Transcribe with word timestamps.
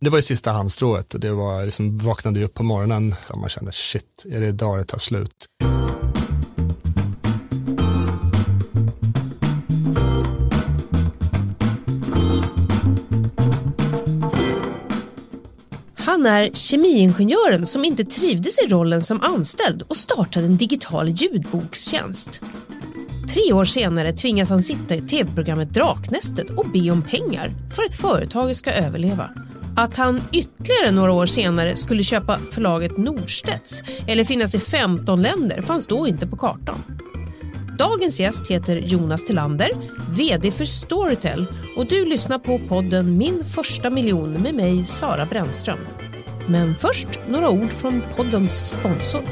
Det 0.00 0.10
var 0.10 0.18
ju 0.18 0.22
sista 0.22 0.50
halmstrået 0.50 1.14
och 1.14 1.20
det 1.20 1.32
var 1.32 1.64
liksom, 1.64 1.98
vaknade 1.98 2.44
upp 2.44 2.54
på 2.54 2.62
morgonen 2.62 3.14
och 3.28 3.38
man 3.38 3.48
kände 3.48 3.72
shit, 3.72 4.26
är 4.30 4.40
det 4.40 4.46
idag 4.46 4.78
det 4.78 4.84
tar 4.84 4.98
slut? 4.98 5.46
Han 15.94 16.26
är 16.26 16.50
kemiingenjören 16.54 17.66
som 17.66 17.84
inte 17.84 18.04
trivdes 18.04 18.58
i 18.58 18.66
rollen 18.66 19.02
som 19.02 19.20
anställd 19.20 19.82
och 19.82 19.96
startade 19.96 20.46
en 20.46 20.56
digital 20.56 21.08
ljudbokstjänst. 21.08 22.40
Tre 23.28 23.52
år 23.52 23.64
senare 23.64 24.12
tvingas 24.12 24.50
han 24.50 24.62
sitta 24.62 24.94
i 24.94 25.00
tv-programmet 25.00 25.74
Draknästet 25.74 26.50
och 26.50 26.66
be 26.72 26.90
om 26.90 27.02
pengar 27.02 27.52
för 27.74 27.82
att 27.82 27.94
företaget 27.94 28.56
ska 28.56 28.72
överleva. 28.72 29.30
Att 29.78 29.96
han 29.96 30.22
ytterligare 30.32 30.90
några 30.90 31.12
år 31.12 31.26
senare 31.26 31.76
skulle 31.76 32.02
köpa 32.02 32.38
förlaget 32.50 32.96
Norstedts 32.96 33.82
eller 34.06 34.24
finnas 34.24 34.54
i 34.54 34.58
15 34.58 35.22
länder 35.22 35.62
fanns 35.62 35.86
då 35.86 36.06
inte 36.06 36.26
på 36.26 36.36
kartan. 36.36 36.82
Dagens 37.78 38.20
gäst 38.20 38.50
heter 38.50 38.76
Jonas 38.76 39.24
Tillander, 39.24 39.70
VD 40.10 40.50
för 40.50 40.64
Storytel 40.64 41.46
och 41.76 41.86
du 41.86 42.04
lyssnar 42.04 42.38
på 42.38 42.60
podden 42.68 43.18
Min 43.18 43.44
första 43.44 43.90
miljon 43.90 44.32
med 44.32 44.54
mig 44.54 44.84
Sara 44.84 45.26
Brännström. 45.26 45.78
Men 46.48 46.76
först 46.76 47.08
några 47.28 47.50
ord 47.50 47.70
från 47.70 48.02
poddens 48.16 48.70
sponsor. 48.72 49.22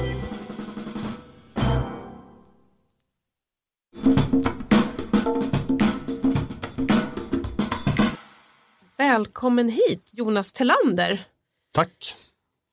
Välkommen 9.17 9.69
hit 9.69 10.11
Jonas 10.13 10.53
Tillander. 10.53 11.25
Tack. 11.73 12.15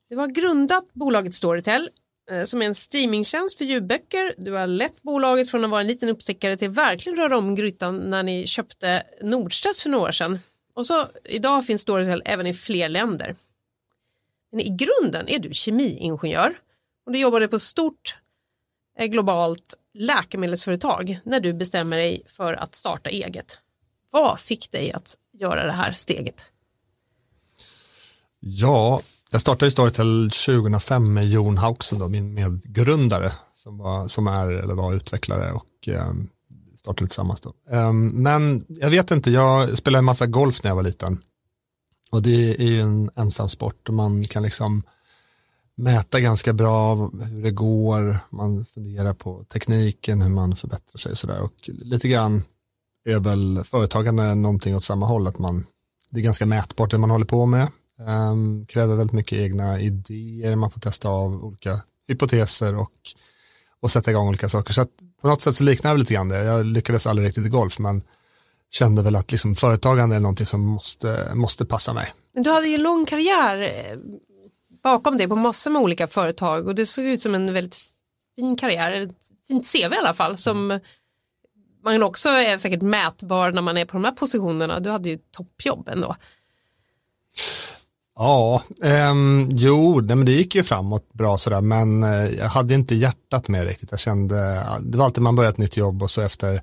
Du 0.10 0.18
har 0.18 0.28
grundat 0.28 0.94
bolaget 0.94 1.36
Storytel 1.36 1.90
eh, 2.32 2.44
som 2.44 2.62
är 2.62 2.66
en 2.66 2.76
streamingtjänst 2.76 3.58
för 3.58 3.66
ljudböcker. 3.66 4.36
Du 4.38 4.52
har 4.52 4.68
lett 4.68 5.02
bolaget 5.02 5.52
från 5.52 5.64
att 5.64 5.70
vara 5.70 5.82
en 5.82 5.88
liten 5.88 6.10
uppstickare 6.10 6.58
till 6.58 6.70
verkligen 6.70 7.18
röra 7.18 7.38
om 7.38 7.56
grytan 7.56 7.98
när 7.98 8.24
ni 8.24 8.48
köpte 8.48 9.04
Nordstedts 9.22 9.84
för 9.84 9.90
några 9.90 10.08
år 10.08 10.12
sedan. 10.12 10.40
Och 10.74 10.86
så 10.86 11.08
idag 11.24 11.66
finns 11.66 11.82
Storytel 11.82 12.22
även 12.26 12.48
i 12.48 12.54
fler 12.54 12.90
länder. 12.90 13.36
Men 14.52 14.60
i 14.60 14.70
grunden 14.70 15.30
är 15.30 15.40
du 15.40 15.54
kemiingenjör 15.54 16.60
och 17.06 17.12
du 17.12 17.20
jobbade 17.20 17.48
på 17.48 17.60
stort 17.60 18.18
eh, 19.00 19.06
globalt 19.06 19.74
läkemedelsföretag 19.94 21.20
när 21.26 21.40
du 21.40 21.54
bestämmer 21.54 21.98
dig 21.98 22.24
för 22.28 22.54
att 22.54 22.76
starta 22.76 23.10
eget. 23.10 23.58
Vad 24.10 24.40
fick 24.40 24.72
dig 24.72 24.92
att 24.92 25.18
göra 25.34 25.64
det 25.64 25.72
här 25.72 25.94
steget? 25.94 26.44
Ja, 28.40 29.02
jag 29.32 29.42
startade 29.42 29.72
Storytel 29.72 30.32
2005 30.32 31.14
med 31.14 31.30
Jon 31.30 31.58
Hauksen, 31.58 32.00
då, 32.00 32.08
min 32.08 32.34
medgrundare 32.34 33.32
som, 33.54 33.78
var, 33.78 34.08
som 34.08 34.28
är 34.28 34.50
eller 34.50 34.74
var 34.74 34.94
utvecklare 34.94 35.52
och 35.52 35.88
eh, 35.88 36.14
startade 36.76 37.08
tillsammans. 37.08 37.42
Då. 37.42 37.54
Eh, 37.70 37.94
men 37.94 38.66
jag 38.68 38.90
vet 38.90 39.12
inte, 39.12 39.32
jag 39.32 39.78
spelade 39.78 40.00
en 40.00 40.06
massa 40.06 40.26
golf 40.28 40.64
när 40.64 40.72
jag 40.72 40.76
var 40.76 40.84
liten. 40.84 41.22
Och 42.12 42.22
det 42.22 42.62
är 42.62 42.66
ju 42.66 42.82
en 42.82 43.10
ensam 43.16 43.50
sport 43.50 43.88
och 43.90 43.94
man 43.94 44.24
kan 44.24 44.44
liksom 44.44 44.84
mäta 45.76 46.20
ganska 46.20 46.54
bra 46.54 46.96
hur 46.96 47.44
det 47.44 47.52
går, 47.52 48.18
man 48.30 48.66
funderar 48.66 49.14
på 49.14 49.44
tekniken, 49.44 50.22
hur 50.22 50.30
man 50.30 50.56
förbättrar 50.56 50.98
sig 50.98 51.12
och 51.12 51.18
sådär. 51.18 51.42
Och 51.42 51.54
lite 51.66 52.08
grann 52.08 52.44
är 53.06 53.20
väl 53.20 53.64
företagande 53.64 54.36
någonting 54.36 54.76
åt 54.76 54.84
samma 54.84 55.06
håll, 55.06 55.28
att 55.28 55.40
man, 55.40 55.66
det 56.12 56.20
är 56.20 56.24
ganska 56.24 56.46
mätbart 56.46 56.92
det 56.92 56.98
man 56.98 57.12
håller 57.12 57.26
på 57.26 57.46
med. 57.46 57.68
Um, 58.08 58.66
kräver 58.66 58.96
väldigt 58.96 59.14
mycket 59.14 59.40
egna 59.40 59.80
idéer, 59.80 60.56
man 60.56 60.72
får 60.72 60.80
testa 60.80 61.10
av 61.10 61.46
olika 61.46 61.80
hypoteser 62.08 62.78
och, 62.78 62.92
och 63.80 63.92
sätta 63.92 64.12
igång 64.12 64.28
olika 64.28 64.50
saker. 64.50 64.74
Så 64.74 64.82
att 64.82 64.90
på 65.22 65.28
något 65.28 65.42
sätt 65.42 65.56
så 65.56 65.64
liknar 65.64 65.94
det 65.94 66.00
lite 66.00 66.14
grann 66.14 66.30
det. 66.30 66.44
Jag 66.44 66.66
lyckades 66.66 67.08
aldrig 67.08 67.28
riktigt 67.28 67.46
i 67.46 67.50
golf, 67.50 67.80
men 67.80 68.02
kände 68.72 69.02
väl 69.02 69.16
att 69.16 69.32
liksom 69.32 69.56
företagande 69.56 70.16
är 70.16 70.20
någonting 70.20 70.46
som 70.46 70.62
måste, 70.62 71.32
måste 71.34 71.66
passa 71.66 71.94
mig. 71.94 72.14
Du 72.34 72.50
hade 72.50 72.68
ju 72.68 72.76
en 72.76 72.84
lång 72.84 73.06
karriär 73.06 73.62
eh, 73.62 73.98
bakom 74.84 75.18
dig 75.18 75.28
på 75.28 75.36
massor 75.36 75.72
med 75.72 75.82
olika 75.82 76.08
företag 76.08 76.68
och 76.68 76.76
det 76.76 76.86
såg 76.86 77.06
ut 77.06 77.22
som 77.22 77.36
en 77.36 77.54
väldigt 77.54 77.78
fin 78.36 78.56
karriär, 78.56 78.92
ett 78.92 79.18
fint 79.48 79.72
CV 79.72 79.94
i 79.94 79.98
alla 79.98 80.14
fall 80.14 80.38
som 80.38 80.80
man 81.84 82.04
också 82.04 82.30
är 82.30 82.58
säkert 82.58 82.82
mätbar 82.82 83.52
när 83.52 83.62
man 83.62 83.78
är 83.78 83.86
på 83.86 83.94
de 83.94 84.04
här 84.04 84.12
positionerna. 84.12 84.80
Du 84.80 84.90
hade 84.90 85.10
ju 85.10 85.18
toppjobb 85.32 85.88
ändå. 85.88 86.16
Ja, 88.16 88.64
um, 89.12 89.50
jo, 89.52 90.00
nej, 90.00 90.16
men 90.16 90.26
det 90.26 90.32
gick 90.32 90.56
ju 90.56 90.64
framåt 90.64 91.14
bra 91.14 91.38
sådär, 91.38 91.62
men 91.62 92.04
uh, 92.04 92.34
jag 92.38 92.46
hade 92.46 92.74
inte 92.74 92.96
hjärtat 92.96 93.48
med 93.48 93.68
riktigt. 93.68 93.92
Jag 93.92 94.00
kände, 94.00 94.66
det 94.82 94.98
var 94.98 95.06
alltid 95.06 95.24
man 95.24 95.36
började 95.36 95.54
ett 95.54 95.58
nytt 95.58 95.78
jobb 95.78 96.04
och 96.04 96.12
så 96.12 96.22
efter 96.22 96.62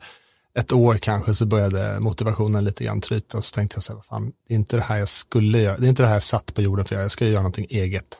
ett 0.58 0.72
år 0.72 0.94
kanske 0.94 1.34
så 1.34 1.46
började 1.46 2.00
motivationen 2.00 2.64
lite 2.64 2.84
grann 2.84 3.00
tryta 3.00 3.38
och 3.38 3.44
så 3.44 3.54
tänkte 3.54 3.76
jag 3.76 3.82
så 3.82 3.92
här, 3.92 3.96
vad 3.96 4.04
fan, 4.04 4.32
det 4.48 4.54
är 4.54 4.56
inte 4.56 4.76
det 4.76 4.82
här 4.82 4.98
jag 4.98 5.08
skulle 5.08 5.58
göra, 5.58 5.76
det 5.78 5.86
är 5.86 5.88
inte 5.88 6.02
det 6.02 6.06
här 6.06 6.14
jag 6.14 6.22
satt 6.22 6.54
på 6.54 6.62
jorden 6.62 6.84
för 6.84 6.94
jag, 6.94 7.04
jag 7.04 7.10
ska 7.10 7.26
göra 7.26 7.42
någonting 7.42 7.66
eget. 7.70 8.18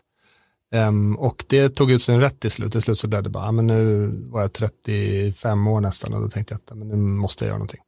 Um, 0.75 1.17
och 1.17 1.45
det 1.49 1.69
tog 1.69 1.91
ut 1.91 2.03
sin 2.03 2.21
rätt 2.21 2.41
till 2.41 2.51
slut, 2.51 2.73
till 2.73 2.83
slut 2.83 2.99
så 2.99 3.09
blev 3.09 3.23
det 3.23 3.31
bara, 3.31 3.53
men 3.53 3.67
nu 3.67 4.07
var 4.31 4.41
jag 4.41 4.53
35 4.53 5.67
år 5.67 5.81
nästan 5.81 6.15
och 6.15 6.21
då 6.21 6.29
tänkte 6.29 6.55
jag 6.55 6.61
att 6.61 6.79
men 6.79 6.89
nu 6.89 6.97
måste 6.97 7.45
jag 7.45 7.49
göra 7.49 7.59
någonting. 7.59 7.81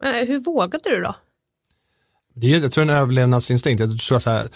Men 0.00 0.26
hur 0.26 0.40
vågade 0.40 0.90
du 0.90 1.00
då? 1.00 1.14
Det 2.34 2.54
är, 2.54 2.60
jag 2.60 2.72
tror 2.72 2.82
en 2.82 2.90
överlevnadsinstinkt, 2.90 3.80
jag 3.80 4.00
tror 4.00 4.18
så 4.18 4.30
här, 4.30 4.48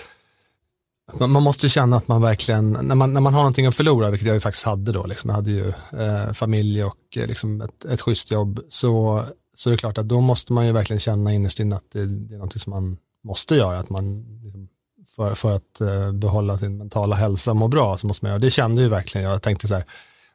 man, 1.12 1.30
man 1.30 1.42
måste 1.42 1.68
känna 1.68 1.96
att 1.96 2.08
man 2.08 2.22
verkligen, 2.22 2.72
när 2.72 2.94
man, 2.94 3.14
när 3.14 3.20
man 3.20 3.34
har 3.34 3.40
någonting 3.40 3.66
att 3.66 3.74
förlora, 3.74 4.10
vilket 4.10 4.26
jag 4.26 4.34
ju 4.34 4.40
faktiskt 4.40 4.66
hade 4.66 4.92
då, 4.92 5.06
liksom, 5.06 5.30
jag 5.30 5.36
hade 5.36 5.50
ju 5.50 5.68
eh, 5.92 6.32
familj 6.32 6.84
och 6.84 7.16
eh, 7.16 7.26
liksom 7.26 7.60
ett, 7.60 7.84
ett 7.84 8.00
schysst 8.00 8.30
jobb, 8.30 8.60
så, 8.68 9.24
så 9.54 9.70
är 9.70 9.72
det 9.72 9.78
klart 9.78 9.98
att 9.98 10.08
då 10.08 10.20
måste 10.20 10.52
man 10.52 10.66
ju 10.66 10.72
verkligen 10.72 11.00
känna 11.00 11.32
innerst 11.32 11.60
inne 11.60 11.76
att 11.76 11.90
det, 11.92 12.06
det 12.06 12.34
är 12.34 12.38
någonting 12.38 12.60
som 12.60 12.70
man 12.70 12.96
måste 13.24 13.54
göra, 13.54 13.78
att 13.78 13.90
man 13.90 14.24
liksom, 14.44 14.68
för, 15.16 15.34
för 15.34 15.52
att 15.52 15.80
eh, 15.80 16.12
behålla 16.12 16.58
sin 16.58 16.78
mentala 16.78 17.16
hälsa 17.16 17.50
och 17.50 17.56
må 17.56 17.69
bra 17.69 17.98
så 17.98 18.06
måste 18.06 18.24
man 18.24 18.30
göra, 18.30 18.38
det 18.38 18.50
kände 18.50 18.82
ju 18.82 18.88
verkligen, 18.88 19.30
jag 19.30 19.42
tänkte 19.42 19.69
så 19.69 19.74
här, 19.74 19.84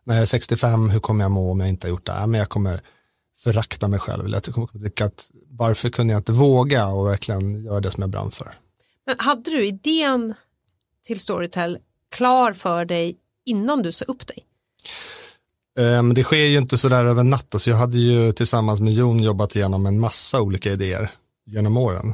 när 0.04 0.16
jag 0.16 0.22
är 0.22 0.26
65, 0.26 0.90
hur 0.90 1.00
kommer 1.00 1.24
jag 1.24 1.32
må 1.32 1.52
om 1.52 1.60
jag 1.60 1.70
inte 1.70 1.88
har 1.88 1.90
gjort 1.90 2.06
det? 2.06 2.12
Ja, 2.12 2.28
men 2.28 2.40
jag 2.40 2.50
kommer 2.50 2.82
förakta 3.38 3.88
mig 3.88 4.00
själv, 4.00 4.30
jag 4.30 4.44
kommer 4.44 4.68
tycka 4.84 5.06
att 5.06 5.32
varför 5.50 5.90
kunde 5.90 6.14
jag 6.14 6.20
inte 6.20 6.32
våga 6.32 6.88
och 6.88 7.08
verkligen 7.08 7.64
göra 7.64 7.80
det 7.80 7.92
som 7.92 8.02
jag 8.02 8.10
brann 8.10 8.32
för. 8.32 8.54
Men 9.06 9.16
hade 9.20 9.52
du 9.52 9.66
idén 9.66 10.34
till 11.06 11.20
Storytel 11.20 11.78
klar 12.12 12.54
för 12.54 12.86
dig 12.86 13.18
innan 13.46 13.82
du 13.82 13.92
sa 13.92 14.06
upp 14.06 14.28
dig? 14.28 14.46
Men 15.76 16.14
det 16.14 16.24
sker 16.24 16.46
ju 16.46 16.58
inte 16.58 16.78
sådär 16.78 17.06
över 17.06 17.24
natt. 17.24 17.54
Alltså 17.54 17.70
jag 17.70 17.78
hade 17.78 17.98
ju 17.98 18.32
tillsammans 18.32 18.82
med 18.82 18.94
Jon 18.94 19.24
jobbat 19.24 19.56
igenom 19.56 19.86
en 19.86 20.00
massa 20.00 20.42
olika 20.42 20.72
idéer 20.72 21.12
genom 21.46 21.78
åren. 21.78 22.14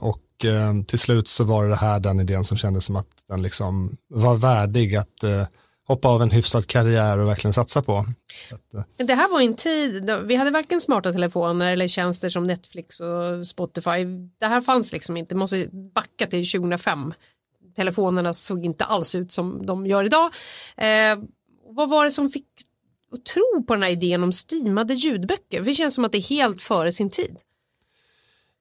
Och 0.00 0.18
Eh, 0.44 0.82
till 0.86 0.98
slut 0.98 1.28
så 1.28 1.44
var 1.44 1.68
det 1.68 1.76
här 1.76 2.00
den 2.00 2.20
idén 2.20 2.44
som 2.44 2.56
kändes 2.56 2.84
som 2.84 2.96
att 2.96 3.08
den 3.28 3.42
liksom 3.42 3.96
var 4.08 4.36
värdig 4.36 4.96
att 4.96 5.22
eh, 5.22 5.46
hoppa 5.86 6.08
av 6.08 6.22
en 6.22 6.30
hyfsad 6.30 6.66
karriär 6.66 7.18
och 7.18 7.28
verkligen 7.28 7.54
satsa 7.54 7.82
på. 7.82 7.98
Att, 8.52 8.74
eh. 8.74 8.82
Men 8.98 9.06
det 9.06 9.14
här 9.14 9.28
var 9.28 9.40
en 9.40 9.56
tid, 9.56 10.06
då, 10.06 10.18
vi 10.18 10.36
hade 10.36 10.50
varken 10.50 10.80
smarta 10.80 11.12
telefoner 11.12 11.72
eller 11.72 11.88
tjänster 11.88 12.28
som 12.28 12.46
Netflix 12.46 13.00
och 13.00 13.46
Spotify. 13.46 14.04
Det 14.40 14.46
här 14.46 14.60
fanns 14.60 14.92
liksom 14.92 15.16
inte, 15.16 15.34
måste 15.34 15.68
backa 15.94 16.26
till 16.26 16.50
2005 16.50 17.12
telefonerna 17.76 18.34
såg 18.34 18.64
inte 18.64 18.84
alls 18.84 19.14
ut 19.14 19.32
som 19.32 19.66
de 19.66 19.86
gör 19.86 20.04
idag. 20.04 20.34
Eh, 20.76 21.18
vad 21.68 21.90
var 21.90 22.04
det 22.04 22.10
som 22.10 22.30
fick 22.30 22.46
att 23.12 23.24
tro 23.24 23.64
på 23.66 23.74
den 23.74 23.82
här 23.82 23.90
idén 23.90 24.22
om 24.22 24.32
streamade 24.32 24.94
ljudböcker? 24.94 25.58
För 25.58 25.64
det 25.64 25.74
känns 25.74 25.94
som 25.94 26.04
att 26.04 26.12
det 26.12 26.18
är 26.18 26.28
helt 26.28 26.62
före 26.62 26.92
sin 26.92 27.10
tid. 27.10 27.38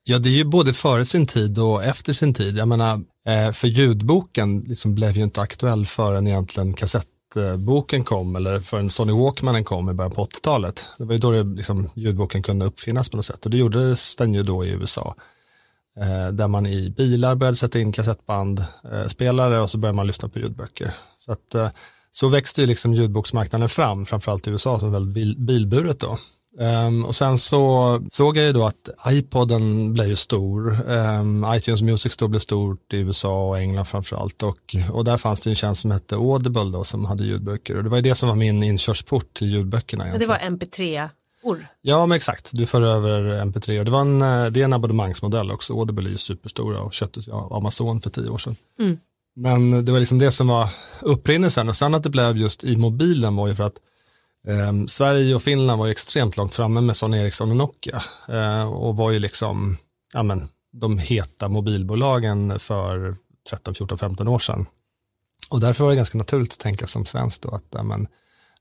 Ja, 0.10 0.20
det 0.20 0.30
är 0.30 0.34
ju 0.34 0.44
både 0.44 0.74
före 0.74 1.06
sin 1.06 1.28
tid 1.28 1.60
och 1.60 1.84
efter 1.84 2.14
sin 2.14 2.34
tid. 2.34 2.58
Jag 2.58 2.68
menar, 2.68 3.02
eh, 3.28 3.52
för 3.52 3.68
ljudboken 3.68 4.60
liksom 4.60 4.96
blev 4.96 5.18
ju 5.18 5.24
inte 5.24 5.42
aktuell 5.42 5.86
förrän 5.86 6.28
egentligen 6.28 6.74
kassettboken 6.74 8.04
kom 8.04 8.36
eller 8.36 8.60
förrän 8.60 8.90
Sony 8.90 9.14
Walkmanen 9.14 9.64
kom 9.64 9.90
i 9.90 9.94
början 9.94 10.12
på 10.12 10.26
80-talet. 10.26 10.86
Det 10.98 11.06
var 11.06 11.14
ju 11.14 11.20
då 11.20 11.32
det, 11.32 11.44
liksom, 11.44 11.90
ljudboken 11.96 12.44
kunde 12.44 12.66
uppfinnas 12.66 13.10
på 13.10 13.18
något 13.18 13.26
sätt 13.26 13.46
och 13.46 13.52
det 13.52 13.58
gjordes 13.58 14.16
den 14.16 14.34
ju 14.34 14.44
då 14.44 14.66
i 14.66 14.70
USA. 14.70 15.16
Eh, 16.00 16.34
där 16.34 16.48
man 16.48 16.66
i 16.66 16.90
bilar 16.90 17.36
började 17.36 17.58
sätta 17.58 17.80
in 17.80 17.92
kassettbandspelare 17.92 19.56
eh, 19.56 19.62
och 19.62 19.70
så 19.70 19.78
började 19.78 19.96
man 19.96 20.08
lyssna 20.08 20.30
på 20.30 20.40
ljudböcker. 20.40 20.94
Så, 21.18 21.32
att, 21.32 21.74
så 22.12 22.28
växte 22.28 22.62
ju 22.62 22.68
liksom 22.68 22.94
ljudboksmarknaden 22.94 23.70
fram, 23.70 24.06
framförallt 24.06 24.48
i 24.48 24.52
USA 24.52 24.80
som 24.80 24.92
väldigt 24.92 25.38
bilburet 25.38 26.00
då. 26.00 26.18
Um, 26.60 27.06
och 27.06 27.16
sen 27.16 27.38
så 27.38 28.00
såg 28.12 28.38
jag 28.38 28.46
ju 28.46 28.54
då 28.54 28.66
att 28.66 28.90
iPoden 29.08 29.94
blev 29.94 30.08
ju 30.08 30.16
stor, 30.16 30.90
um, 30.90 31.46
iTunes 31.56 31.82
Music 31.82 32.14
Store 32.14 32.30
blev 32.30 32.40
stort 32.40 32.94
i 32.94 32.98
USA 32.98 33.48
och 33.48 33.60
England 33.60 33.86
framförallt 33.86 34.44
och, 34.44 34.76
och 34.92 35.06
där 35.06 35.18
fanns 35.18 35.42
det 35.42 35.50
en 35.50 35.56
tjänst 35.56 35.82
som 35.82 35.92
hette 35.92 36.16
Audible 36.16 36.72
då 36.72 36.84
som 36.84 37.06
hade 37.06 37.24
ljudböcker 37.24 37.78
och 37.78 37.84
det 37.84 37.90
var 37.90 37.98
ju 37.98 38.04
det 38.04 38.16
som 38.16 38.30
var 38.30 38.36
min 38.36 38.64
inkörsport 38.64 39.34
till 39.34 39.48
ljudböckerna. 39.48 40.08
Egentligen. 40.08 40.38
Det 40.40 40.50
var 40.50 40.58
MP3 40.58 41.10
Ja, 41.82 42.06
men 42.06 42.16
exakt. 42.16 42.50
Du 42.54 42.66
för 42.66 42.82
över 42.82 43.46
MP3 43.46 43.80
och 43.80 43.86
det, 43.86 43.92
var 43.92 44.02
en, 44.02 44.22
eh, 44.22 44.46
det 44.46 44.62
är 44.62 44.66
en 44.66 44.74
abonnemangsmodell 44.74 45.52
också. 45.52 45.80
Audible 45.80 46.10
är 46.10 46.12
ju 46.12 46.18
superstora 46.18 46.82
och 46.82 46.94
köptes 46.94 47.28
av 47.28 47.54
Amazon 47.54 48.02
för 48.02 48.10
tio 48.10 48.30
år 48.30 48.38
sedan. 48.38 48.56
Mm. 48.80 48.98
Men 49.36 49.86
det 49.86 49.92
var 49.92 50.00
liksom 50.00 50.20
det 50.20 50.32
som 50.32 50.48
var 50.48 50.70
upprinnelsen 51.02 51.70
och 51.70 51.76
sen 51.76 51.96
att 51.96 52.04
det 52.04 52.10
blev 52.10 52.38
just 52.38 52.64
i 52.64 52.76
mobilen 52.76 53.36
var 53.36 53.48
ju 53.48 53.56
för 53.56 53.64
att 53.64 53.78
eh, 54.48 54.86
Sverige 54.88 55.36
och 55.36 55.44
Finland 55.44 55.80
var 55.80 55.86
ju 55.86 55.92
extremt 55.92 56.38
långt 56.38 56.56
framme 56.56 56.82
med 56.82 56.98
Sony 56.98 57.18
Ericsson 57.18 57.52
och 57.52 57.58
Nokia 57.58 58.04
eh, 58.30 58.74
och 58.74 58.98
var 58.98 59.12
ju 59.12 59.20
liksom 59.20 59.78
ja, 60.14 60.24
men, 60.24 60.50
de 60.72 60.98
heta 60.98 61.50
mobilbolagen 61.50 62.60
för 62.60 63.16
13, 63.50 63.76
14, 63.76 63.98
15 63.98 64.28
år 64.28 64.40
sedan. 64.40 64.66
Och 65.50 65.60
därför 65.60 65.84
var 65.84 65.92
det 65.92 65.98
ganska 65.98 66.18
naturligt 66.18 66.54
att 66.54 66.60
tänka 66.60 66.88
som 66.88 67.06
svensk 67.06 67.42
då 67.42 67.50
att 67.50 67.66
ja, 67.70 67.84
men, 67.84 68.08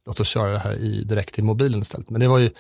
låt 0.07 0.21
oss 0.21 0.29
köra 0.29 0.53
det 0.53 0.59
här 0.59 0.75
i, 0.75 1.05
direkt 1.05 1.39
i 1.39 1.43
mobilen 1.43 1.81
istället. 1.81 2.11
Men 2.11 2.21
det 2.21 2.29
var 2.29 2.39
ju 2.39 2.51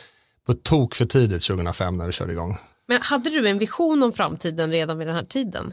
på 0.47 0.55
tok 0.55 0.95
för 0.95 1.05
tidigt 1.05 1.43
2005 1.43 1.97
när 1.97 2.07
det 2.07 2.13
körde 2.13 2.33
igång. 2.33 2.59
Men 2.89 3.03
hade 3.03 3.31
du 3.31 3.49
en 3.49 3.59
vision 3.59 4.03
om 4.03 4.13
framtiden 4.13 4.71
redan 4.71 4.99
vid 4.99 5.07
den 5.07 5.17
här 5.17 5.25
tiden? 5.25 5.73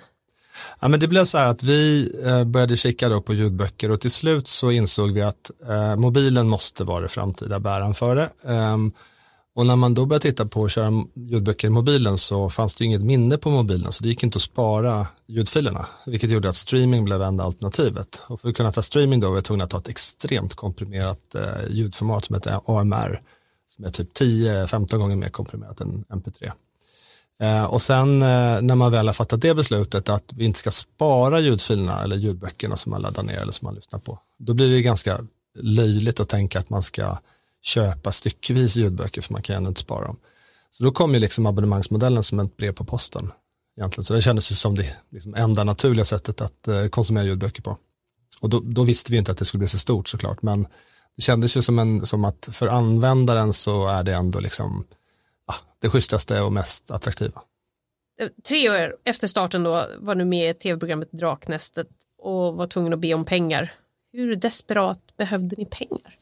Ja, 0.79 0.87
men 0.87 0.99
det 0.99 1.07
blev 1.07 1.25
så 1.25 1.37
här 1.37 1.45
att 1.45 1.63
vi 1.63 2.11
eh, 2.25 2.43
började 2.43 2.75
kika 2.77 3.09
då 3.09 3.21
på 3.21 3.33
ljudböcker 3.33 3.91
och 3.91 4.01
till 4.01 4.11
slut 4.11 4.47
så 4.47 4.71
insåg 4.71 5.11
vi 5.11 5.21
att 5.21 5.51
eh, 5.69 5.95
mobilen 5.95 6.49
måste 6.49 6.83
vara 6.83 7.01
det 7.01 7.07
framtida 7.07 7.59
bäraren 7.59 7.93
för 7.93 8.15
det. 8.15 8.29
Um, 8.43 8.93
och 9.55 9.65
när 9.65 9.75
man 9.75 9.93
då 9.93 10.05
började 10.05 10.23
titta 10.23 10.45
på 10.45 10.65
att 10.65 10.71
köra 10.71 11.03
ljudböcker 11.13 11.67
i 11.67 11.71
mobilen 11.71 12.17
så 12.17 12.49
fanns 12.49 12.75
det 12.75 12.85
inget 12.85 13.01
minne 13.01 13.37
på 13.37 13.49
mobilen 13.49 13.91
så 13.91 14.03
det 14.03 14.09
gick 14.09 14.23
inte 14.23 14.35
att 14.35 14.41
spara 14.41 15.07
ljudfilerna. 15.27 15.85
Vilket 16.05 16.29
gjorde 16.29 16.49
att 16.49 16.55
streaming 16.55 17.05
blev 17.05 17.21
enda 17.21 17.43
alternativet. 17.43 18.21
Och 18.27 18.41
för 18.41 18.49
att 18.49 18.55
kunna 18.55 18.71
ta 18.71 18.81
streaming 18.81 19.19
då 19.19 19.29
var 19.29 19.35
vi 19.35 19.41
tvungna 19.41 19.63
att 19.63 19.69
ta 19.69 19.77
ett 19.77 19.87
extremt 19.87 20.55
komprimerat 20.55 21.35
eh, 21.35 21.69
ljudformat 21.69 22.25
som 22.25 22.35
heter 22.35 22.59
AMR. 22.65 23.21
Som 23.67 23.85
är 23.85 23.89
typ 23.89 24.13
10-15 24.19 24.97
gånger 24.97 25.15
mer 25.15 25.29
komprimerat 25.29 25.81
än 25.81 26.05
MP3. 26.09 26.51
Eh, 27.41 27.65
och 27.65 27.81
sen 27.81 28.21
eh, 28.21 28.61
när 28.61 28.75
man 28.75 28.91
väl 28.91 29.07
har 29.07 29.13
fattat 29.13 29.41
det 29.41 29.55
beslutet 29.55 30.09
att 30.09 30.33
vi 30.35 30.45
inte 30.45 30.59
ska 30.59 30.71
spara 30.71 31.39
ljudfilerna 31.39 32.03
eller 32.03 32.15
ljudböckerna 32.15 32.77
som 32.77 32.89
man 32.89 33.01
laddar 33.01 33.23
ner 33.23 33.37
eller 33.37 33.51
som 33.51 33.65
man 33.65 33.75
lyssnar 33.75 33.99
på. 33.99 34.19
Då 34.37 34.53
blir 34.53 34.71
det 34.71 34.81
ganska 34.81 35.19
löjligt 35.59 36.19
att 36.19 36.29
tänka 36.29 36.59
att 36.59 36.69
man 36.69 36.83
ska 36.83 37.17
köpa 37.61 38.11
styckvis 38.11 38.75
ljudböcker 38.75 39.21
för 39.21 39.33
man 39.33 39.41
kan 39.41 39.55
ändå 39.55 39.69
inte 39.69 39.81
spara 39.81 40.05
dem. 40.05 40.17
Så 40.71 40.83
då 40.83 40.91
kom 40.91 41.13
ju 41.13 41.19
liksom 41.19 41.45
abonnemangsmodellen 41.45 42.23
som 42.23 42.39
ett 42.39 42.57
brev 42.57 42.71
på 42.71 42.85
posten. 42.85 43.31
Egentligen. 43.77 44.05
Så 44.05 44.13
det 44.13 44.21
kändes 44.21 44.51
ju 44.51 44.55
som 44.55 44.75
det 44.75 44.95
liksom 45.09 45.35
enda 45.35 45.63
naturliga 45.63 46.05
sättet 46.05 46.41
att 46.41 46.67
eh, 46.67 46.87
konsumera 46.87 47.23
ljudböcker 47.23 47.61
på. 47.61 47.77
Och 48.41 48.49
då, 48.49 48.59
då, 48.59 48.83
visste 48.83 49.11
vi 49.11 49.17
inte 49.17 49.31
att 49.31 49.37
det 49.37 49.45
skulle 49.45 49.59
bli 49.59 49.67
så 49.67 49.79
stort 49.79 50.07
såklart, 50.07 50.41
men 50.41 50.67
det 51.15 51.21
kändes 51.21 51.57
ju 51.57 51.61
som, 51.61 51.79
en, 51.79 52.05
som 52.05 52.25
att 52.25 52.49
för 52.51 52.67
användaren 52.67 53.53
så 53.53 53.87
är 53.87 54.03
det 54.03 54.13
ändå 54.13 54.39
liksom 54.39 54.85
det 55.81 55.89
schysstaste 55.89 56.41
och 56.41 56.53
mest 56.53 56.91
attraktiva. 56.91 57.41
Tre 58.43 58.69
år 58.69 58.95
efter 59.03 59.27
starten 59.27 59.63
då 59.63 59.85
var 59.97 60.15
du 60.15 60.25
med 60.25 60.49
i 60.49 60.53
tv-programmet 60.53 61.11
Draknästet 61.11 61.87
och 62.17 62.55
var 62.55 62.67
tvungen 62.67 62.93
att 62.93 62.99
be 62.99 63.13
om 63.13 63.25
pengar. 63.25 63.73
Hur 64.13 64.35
desperat 64.35 64.99
behövde 65.17 65.55
ni 65.57 65.65
pengar? 65.65 66.19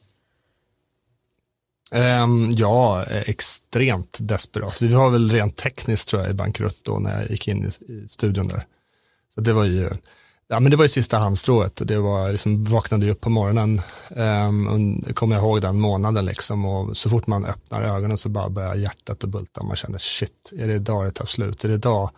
Um, 2.24 2.50
ja, 2.50 3.04
extremt 3.04 4.18
desperat. 4.20 4.82
Vi 4.82 4.94
var 4.94 5.10
väl 5.10 5.30
rent 5.30 5.56
tekniskt 5.56 6.08
tror 6.08 6.22
jag 6.22 6.30
i 6.30 6.34
bankrutt 6.34 6.80
då 6.82 6.98
när 6.98 7.20
jag 7.20 7.30
gick 7.30 7.48
in 7.48 7.64
i, 7.64 7.92
i 7.92 8.08
studion 8.08 8.48
där. 8.48 8.66
Så 9.34 9.40
det 9.40 9.52
var 9.52 9.64
ju, 9.64 9.90
ja 10.54 10.60
men 10.60 10.70
det 10.70 10.76
var 10.76 10.84
ju 10.84 10.88
sista 10.88 11.18
handstrået 11.18 11.80
och 11.80 11.86
det 11.86 11.98
var 11.98 12.32
liksom, 12.32 12.64
vaknade 12.64 13.10
upp 13.10 13.20
på 13.20 13.30
morgonen, 13.30 13.80
um, 14.48 15.02
kommer 15.14 15.36
jag 15.36 15.42
ihåg 15.42 15.60
den 15.60 15.80
månaden 15.80 16.24
liksom 16.24 16.64
och 16.64 16.96
så 16.96 17.10
fort 17.10 17.26
man 17.26 17.44
öppnar 17.44 17.82
ögonen 17.82 18.18
så 18.18 18.28
bara 18.28 18.50
börjar 18.50 18.74
hjärtat 18.74 19.24
att 19.24 19.30
bulta 19.30 19.60
och 19.60 19.66
man 19.66 19.76
känner 19.76 19.98
shit, 19.98 20.52
är 20.58 20.68
det 20.68 20.74
idag 20.74 21.04
det 21.04 21.10
tar 21.10 21.24
slut, 21.24 21.64
är 21.64 21.68
det 21.68 21.74
idag 21.74 22.10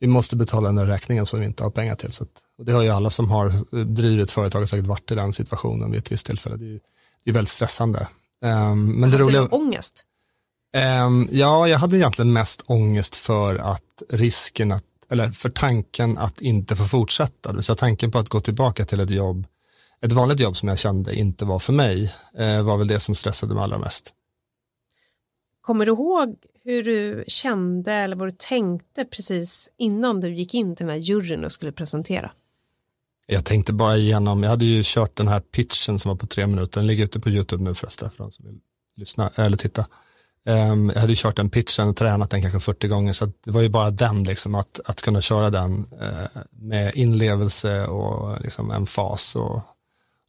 vi 0.00 0.06
måste 0.06 0.36
betala 0.36 0.68
den 0.68 0.76
där 0.76 0.86
räkningen 0.86 1.26
som 1.26 1.40
vi 1.40 1.46
inte 1.46 1.62
har 1.62 1.70
pengar 1.70 1.94
till. 1.94 2.12
Så 2.12 2.24
att, 2.24 2.30
och 2.58 2.64
det 2.64 2.72
har 2.72 2.82
ju 2.82 2.88
alla 2.88 3.10
som 3.10 3.30
har 3.30 3.74
drivit 3.84 4.30
företag 4.30 4.68
säkert 4.68 4.86
varit 4.86 5.10
i 5.10 5.14
den 5.14 5.32
situationen 5.32 5.90
vid 5.90 5.98
ett 5.98 6.12
visst 6.12 6.26
tillfälle. 6.26 6.56
Det 6.56 6.64
är 6.64 6.68
ju 6.68 6.80
det 7.24 7.30
är 7.30 7.34
väldigt 7.34 7.50
stressande. 7.50 8.08
Um, 8.44 8.86
men 8.92 9.02
hade 9.02 9.16
det 9.16 9.22
roliga, 9.24 9.42
du 9.42 9.48
ångest? 9.48 10.04
Um, 11.06 11.28
ja, 11.30 11.68
jag 11.68 11.78
hade 11.78 11.96
egentligen 11.96 12.32
mest 12.32 12.62
ångest 12.66 13.16
för 13.16 13.56
att 13.56 14.02
risken 14.10 14.72
att, 14.72 14.84
eller 15.10 15.28
för 15.28 15.50
tanken 15.50 16.18
att 16.18 16.40
inte 16.40 16.76
få 16.76 16.84
fortsätta. 16.84 17.48
Det 17.48 17.54
vill 17.54 17.64
säga 17.64 17.76
tanken 17.76 18.10
på 18.10 18.18
att 18.18 18.28
gå 18.28 18.40
tillbaka 18.40 18.84
till 18.84 19.00
ett 19.00 19.10
jobb, 19.10 19.46
ett 20.00 20.12
vanligt 20.12 20.40
jobb 20.40 20.56
som 20.56 20.68
jag 20.68 20.78
kände 20.78 21.14
inte 21.14 21.44
var 21.44 21.58
för 21.58 21.72
mig, 21.72 22.02
uh, 22.40 22.62
var 22.62 22.76
väl 22.76 22.86
det 22.86 23.00
som 23.00 23.14
stressade 23.14 23.54
mig 23.54 23.64
allra 23.64 23.78
mest. 23.78 24.14
Kommer 25.60 25.86
du 25.86 25.92
ihåg 25.92 26.36
hur 26.64 26.82
du 26.82 27.24
kände 27.26 27.92
eller 27.92 28.16
vad 28.16 28.28
du 28.28 28.36
tänkte 28.38 29.04
precis 29.04 29.70
innan 29.76 30.20
du 30.20 30.34
gick 30.34 30.54
in 30.54 30.76
till 30.76 30.86
den 30.86 30.92
här 30.94 31.00
juryn 31.00 31.44
och 31.44 31.52
skulle 31.52 31.72
presentera? 31.72 32.32
Jag 33.26 33.44
tänkte 33.44 33.72
bara 33.72 33.96
igenom, 33.96 34.42
jag 34.42 34.50
hade 34.50 34.64
ju 34.64 34.82
kört 34.84 35.16
den 35.16 35.28
här 35.28 35.40
pitchen 35.40 35.98
som 35.98 36.08
var 36.08 36.16
på 36.16 36.26
tre 36.26 36.46
minuter, 36.46 36.80
den 36.80 36.86
ligger 36.86 37.04
ute 37.04 37.20
på 37.20 37.30
YouTube 37.30 37.64
nu 37.64 37.74
förresten 37.74 38.10
för 38.10 38.18
de 38.18 38.32
som 38.32 38.46
vill 38.46 38.58
lyssna 38.96 39.30
eller 39.34 39.56
titta. 39.56 39.86
Um, 40.46 40.88
jag 40.94 41.00
hade 41.00 41.12
ju 41.12 41.16
kört 41.16 41.36
den 41.36 41.50
pitchen 41.50 41.88
och 41.88 41.96
tränat 41.96 42.30
den 42.30 42.42
kanske 42.42 42.60
40 42.60 42.88
gånger 42.88 43.12
så 43.12 43.26
det 43.44 43.50
var 43.50 43.60
ju 43.60 43.68
bara 43.68 43.90
den 43.90 44.24
liksom 44.24 44.54
att, 44.54 44.80
att 44.84 45.02
kunna 45.02 45.20
köra 45.20 45.50
den 45.50 45.86
uh, 46.02 46.42
med 46.50 46.94
inlevelse 46.94 47.86
och 47.86 48.40
liksom 48.40 48.70
en 48.70 48.86
fas 48.86 49.36
och, 49.36 49.62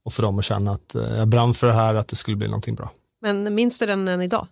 och 0.03 0.13
för 0.13 0.23
dem 0.23 0.39
att 0.39 0.45
känna 0.45 0.71
att 0.71 0.95
uh, 0.95 1.17
jag 1.17 1.27
brann 1.27 1.53
för 1.53 1.67
det 1.67 1.73
här, 1.73 1.95
att 1.95 2.07
det 2.07 2.15
skulle 2.15 2.37
bli 2.37 2.47
någonting 2.47 2.75
bra. 2.75 2.91
Men 3.21 3.55
minns 3.55 3.79
du 3.79 3.85
den 3.85 4.07
än 4.07 4.21
idag? 4.21 4.47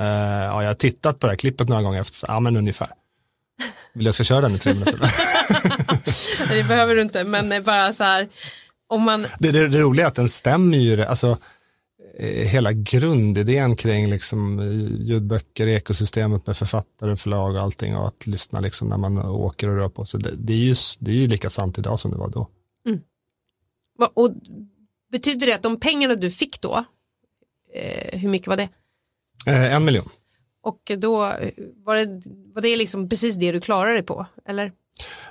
Uh, 0.00 0.06
ja, 0.06 0.62
jag 0.62 0.70
har 0.70 0.74
tittat 0.74 1.18
på 1.18 1.26
det 1.26 1.30
här 1.30 1.38
klippet 1.38 1.68
några 1.68 1.82
gånger 1.82 2.00
efter, 2.00 2.14
så, 2.14 2.26
ja 2.28 2.40
men 2.40 2.56
ungefär. 2.56 2.88
Vill 3.94 4.06
jag 4.06 4.14
ska 4.14 4.24
köra 4.24 4.40
den 4.40 4.54
i 4.54 4.58
tre 4.58 4.72
minuter? 4.72 5.00
det 6.48 6.68
behöver 6.68 6.94
du 6.94 7.02
inte, 7.02 7.24
men 7.24 7.62
bara 7.62 7.92
så 7.92 8.04
här, 8.04 8.28
om 8.88 9.02
man... 9.02 9.26
Det, 9.38 9.50
det, 9.50 9.68
det 9.68 9.78
roliga 9.78 10.06
är 10.06 10.08
att 10.08 10.14
den 10.14 10.28
stämmer 10.28 10.78
ju, 10.78 11.04
alltså 11.04 11.38
hela 12.26 12.72
grundidén 12.72 13.76
kring 13.76 14.10
liksom 14.10 14.60
ljudböcker, 14.98 15.66
ekosystemet 15.66 16.46
med 16.46 16.56
författare, 16.56 17.16
förlag 17.16 17.54
och 17.54 17.62
allting 17.62 17.96
och 17.96 18.06
att 18.06 18.26
lyssna 18.26 18.60
liksom 18.60 18.88
när 18.88 18.98
man 18.98 19.18
åker 19.18 19.68
och 19.68 19.76
rör 19.76 19.88
på 19.88 20.04
sig. 20.04 20.20
Det, 20.20 20.36
det, 20.36 20.52
är, 20.52 20.56
ju, 20.56 20.74
det 20.98 21.10
är 21.10 21.14
ju 21.14 21.26
lika 21.26 21.50
sant 21.50 21.78
idag 21.78 22.00
som 22.00 22.10
det 22.10 22.16
var 22.16 22.28
då. 22.28 22.48
Mm. 22.86 23.00
Och 24.14 24.30
betyder 25.12 25.46
det 25.46 25.54
att 25.54 25.62
de 25.62 25.80
pengarna 25.80 26.14
du 26.14 26.30
fick 26.30 26.60
då, 26.60 26.84
eh, 27.74 28.18
hur 28.18 28.28
mycket 28.28 28.48
var 28.48 28.56
det? 28.56 28.68
Eh, 29.46 29.74
en 29.74 29.84
miljon. 29.84 30.08
Och 30.62 30.92
då 30.98 31.16
var 31.84 31.96
det, 31.96 32.22
var 32.54 32.62
det 32.62 32.76
liksom 32.76 33.08
precis 33.08 33.36
det 33.36 33.52
du 33.52 33.60
klarade 33.60 33.94
dig 33.94 34.02
på, 34.02 34.26
eller? 34.44 34.72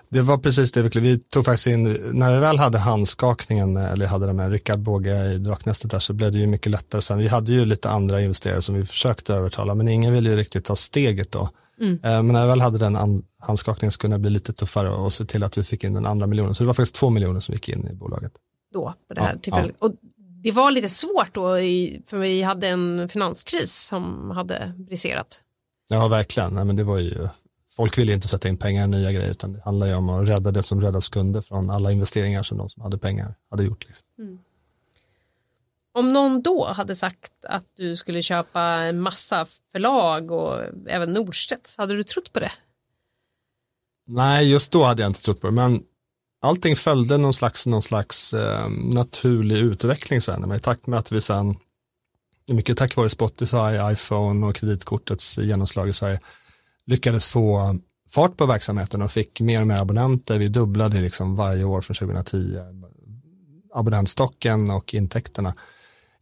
Det 0.09 0.21
var 0.21 0.37
precis 0.37 0.71
det 0.71 0.95
vi 0.95 1.19
tog 1.19 1.45
faktiskt 1.45 1.67
in, 1.67 1.97
när 2.13 2.33
vi 2.33 2.39
väl 2.39 2.59
hade 2.59 2.77
handskakningen, 2.77 3.77
eller 3.77 4.07
hade 4.07 4.27
det 4.27 4.33
med 4.33 4.51
Rickard 4.51 4.80
Båge 4.80 5.33
i 5.33 5.37
Draknästet 5.37 5.92
där, 5.92 5.99
så 5.99 6.13
blev 6.13 6.31
det 6.31 6.37
ju 6.37 6.47
mycket 6.47 6.71
lättare 6.71 7.01
sen. 7.01 7.18
Vi 7.18 7.27
hade 7.27 7.51
ju 7.51 7.65
lite 7.65 7.89
andra 7.89 8.21
investerare 8.21 8.61
som 8.61 8.75
vi 8.75 8.85
försökte 8.85 9.33
övertala, 9.33 9.75
men 9.75 9.87
ingen 9.87 10.13
ville 10.13 10.30
ju 10.30 10.35
riktigt 10.35 10.65
ta 10.65 10.75
steget 10.75 11.31
då. 11.31 11.49
Mm. 11.81 11.94
Eh, 11.94 11.99
men 12.23 12.27
när 12.27 12.42
vi 12.42 12.47
väl 12.47 12.61
hade 12.61 12.77
den 12.77 13.23
handskakningen 13.39 13.92
så 13.92 13.99
kunde 13.99 14.18
det 14.18 14.21
bli 14.21 14.30
lite 14.30 14.53
tuffare 14.53 14.89
och 14.89 15.13
se 15.13 15.25
till 15.25 15.44
att 15.44 15.57
vi 15.57 15.63
fick 15.63 15.83
in 15.83 15.94
den 15.94 16.06
andra 16.06 16.27
miljonen. 16.27 16.56
Så 16.56 16.63
det 16.63 16.68
var 16.68 16.73
faktiskt 16.73 16.95
två 16.95 17.09
miljoner 17.09 17.39
som 17.39 17.53
gick 17.53 17.69
in 17.69 17.87
i 17.92 17.95
bolaget. 17.95 18.31
Då, 18.73 18.94
på 19.07 19.13
det 19.13 19.21
här 19.21 19.33
ja, 19.33 19.39
tillfället. 19.39 19.75
Ja. 19.80 19.87
Och 19.87 19.94
det 20.44 20.51
var 20.51 20.71
lite 20.71 20.89
svårt 20.89 21.33
då, 21.33 21.47
för 22.06 22.18
vi 22.18 22.42
hade 22.42 22.68
en 22.68 23.09
finanskris 23.09 23.87
som 23.87 24.31
hade 24.31 24.73
briserat. 24.87 25.42
Ja, 25.89 26.07
verkligen. 26.07 26.53
Nej, 26.53 26.65
men 26.65 26.75
det 26.75 26.83
var 26.83 26.97
ju, 26.97 27.27
folk 27.77 27.97
ville 27.97 28.13
inte 28.13 28.27
sätta 28.27 28.47
in 28.47 28.57
pengar 28.57 28.83
i 28.83 28.87
nya 28.87 29.11
grejer, 29.11 29.31
utan 29.31 29.53
det 29.53 29.61
handlar 29.65 29.87
ju 29.87 29.93
om 29.93 30.09
att 30.09 30.29
rädda 30.29 30.51
det 30.51 30.63
som 30.63 30.81
räddas 30.81 31.09
kunde 31.09 31.41
från 31.41 31.69
alla 31.69 31.91
investeringar 31.91 32.43
som 32.43 32.57
de 32.57 32.69
som 32.69 32.83
hade 32.83 32.97
pengar 32.97 33.35
hade 33.49 33.63
gjort. 33.63 33.87
Liksom. 33.87 34.07
Mm. 34.19 34.39
Om 35.93 36.13
någon 36.13 36.41
då 36.41 36.67
hade 36.67 36.95
sagt 36.95 37.31
att 37.43 37.65
du 37.77 37.95
skulle 37.95 38.21
köpa 38.21 38.61
en 38.61 39.01
massa 39.01 39.45
förlag 39.71 40.31
och 40.31 40.63
även 40.87 41.13
Norstedts, 41.13 41.77
hade 41.77 41.95
du 41.95 42.03
trott 42.03 42.33
på 42.33 42.39
det? 42.39 42.51
Nej, 44.07 44.51
just 44.51 44.71
då 44.71 44.83
hade 44.83 45.01
jag 45.01 45.09
inte 45.09 45.21
trott 45.21 45.41
på 45.41 45.47
det, 45.47 45.53
men 45.53 45.83
allting 46.41 46.75
följde 46.75 47.17
någon 47.17 47.33
slags, 47.33 47.67
någon 47.67 47.81
slags 47.81 48.33
eh, 48.33 48.69
naturlig 48.69 49.57
utveckling 49.57 50.21
sen. 50.21 50.55
I 50.55 50.59
takt 50.59 50.87
med 50.87 50.99
att 50.99 51.11
vi 51.11 51.21
sen, 51.21 51.55
mycket 52.51 52.77
tack 52.77 52.95
vare 52.95 53.09
Spotify, 53.09 53.91
iPhone 53.91 54.47
och 54.47 54.55
kreditkortets 54.55 55.37
genomslag 55.37 55.89
i 55.89 55.93
Sverige, 55.93 56.19
lyckades 56.87 57.27
få 57.27 57.79
fart 58.09 58.37
på 58.37 58.45
verksamheten 58.45 59.01
och 59.01 59.11
fick 59.11 59.41
mer 59.41 59.61
och 59.61 59.67
mer 59.67 59.77
abonnenter. 59.77 60.37
Vi 60.37 60.47
dubblade 60.47 61.01
liksom 61.01 61.35
varje 61.35 61.63
år 61.63 61.81
från 61.81 61.95
2010 61.95 62.57
abonnentstocken 63.73 64.71
och 64.71 64.94
intäkterna 64.94 65.53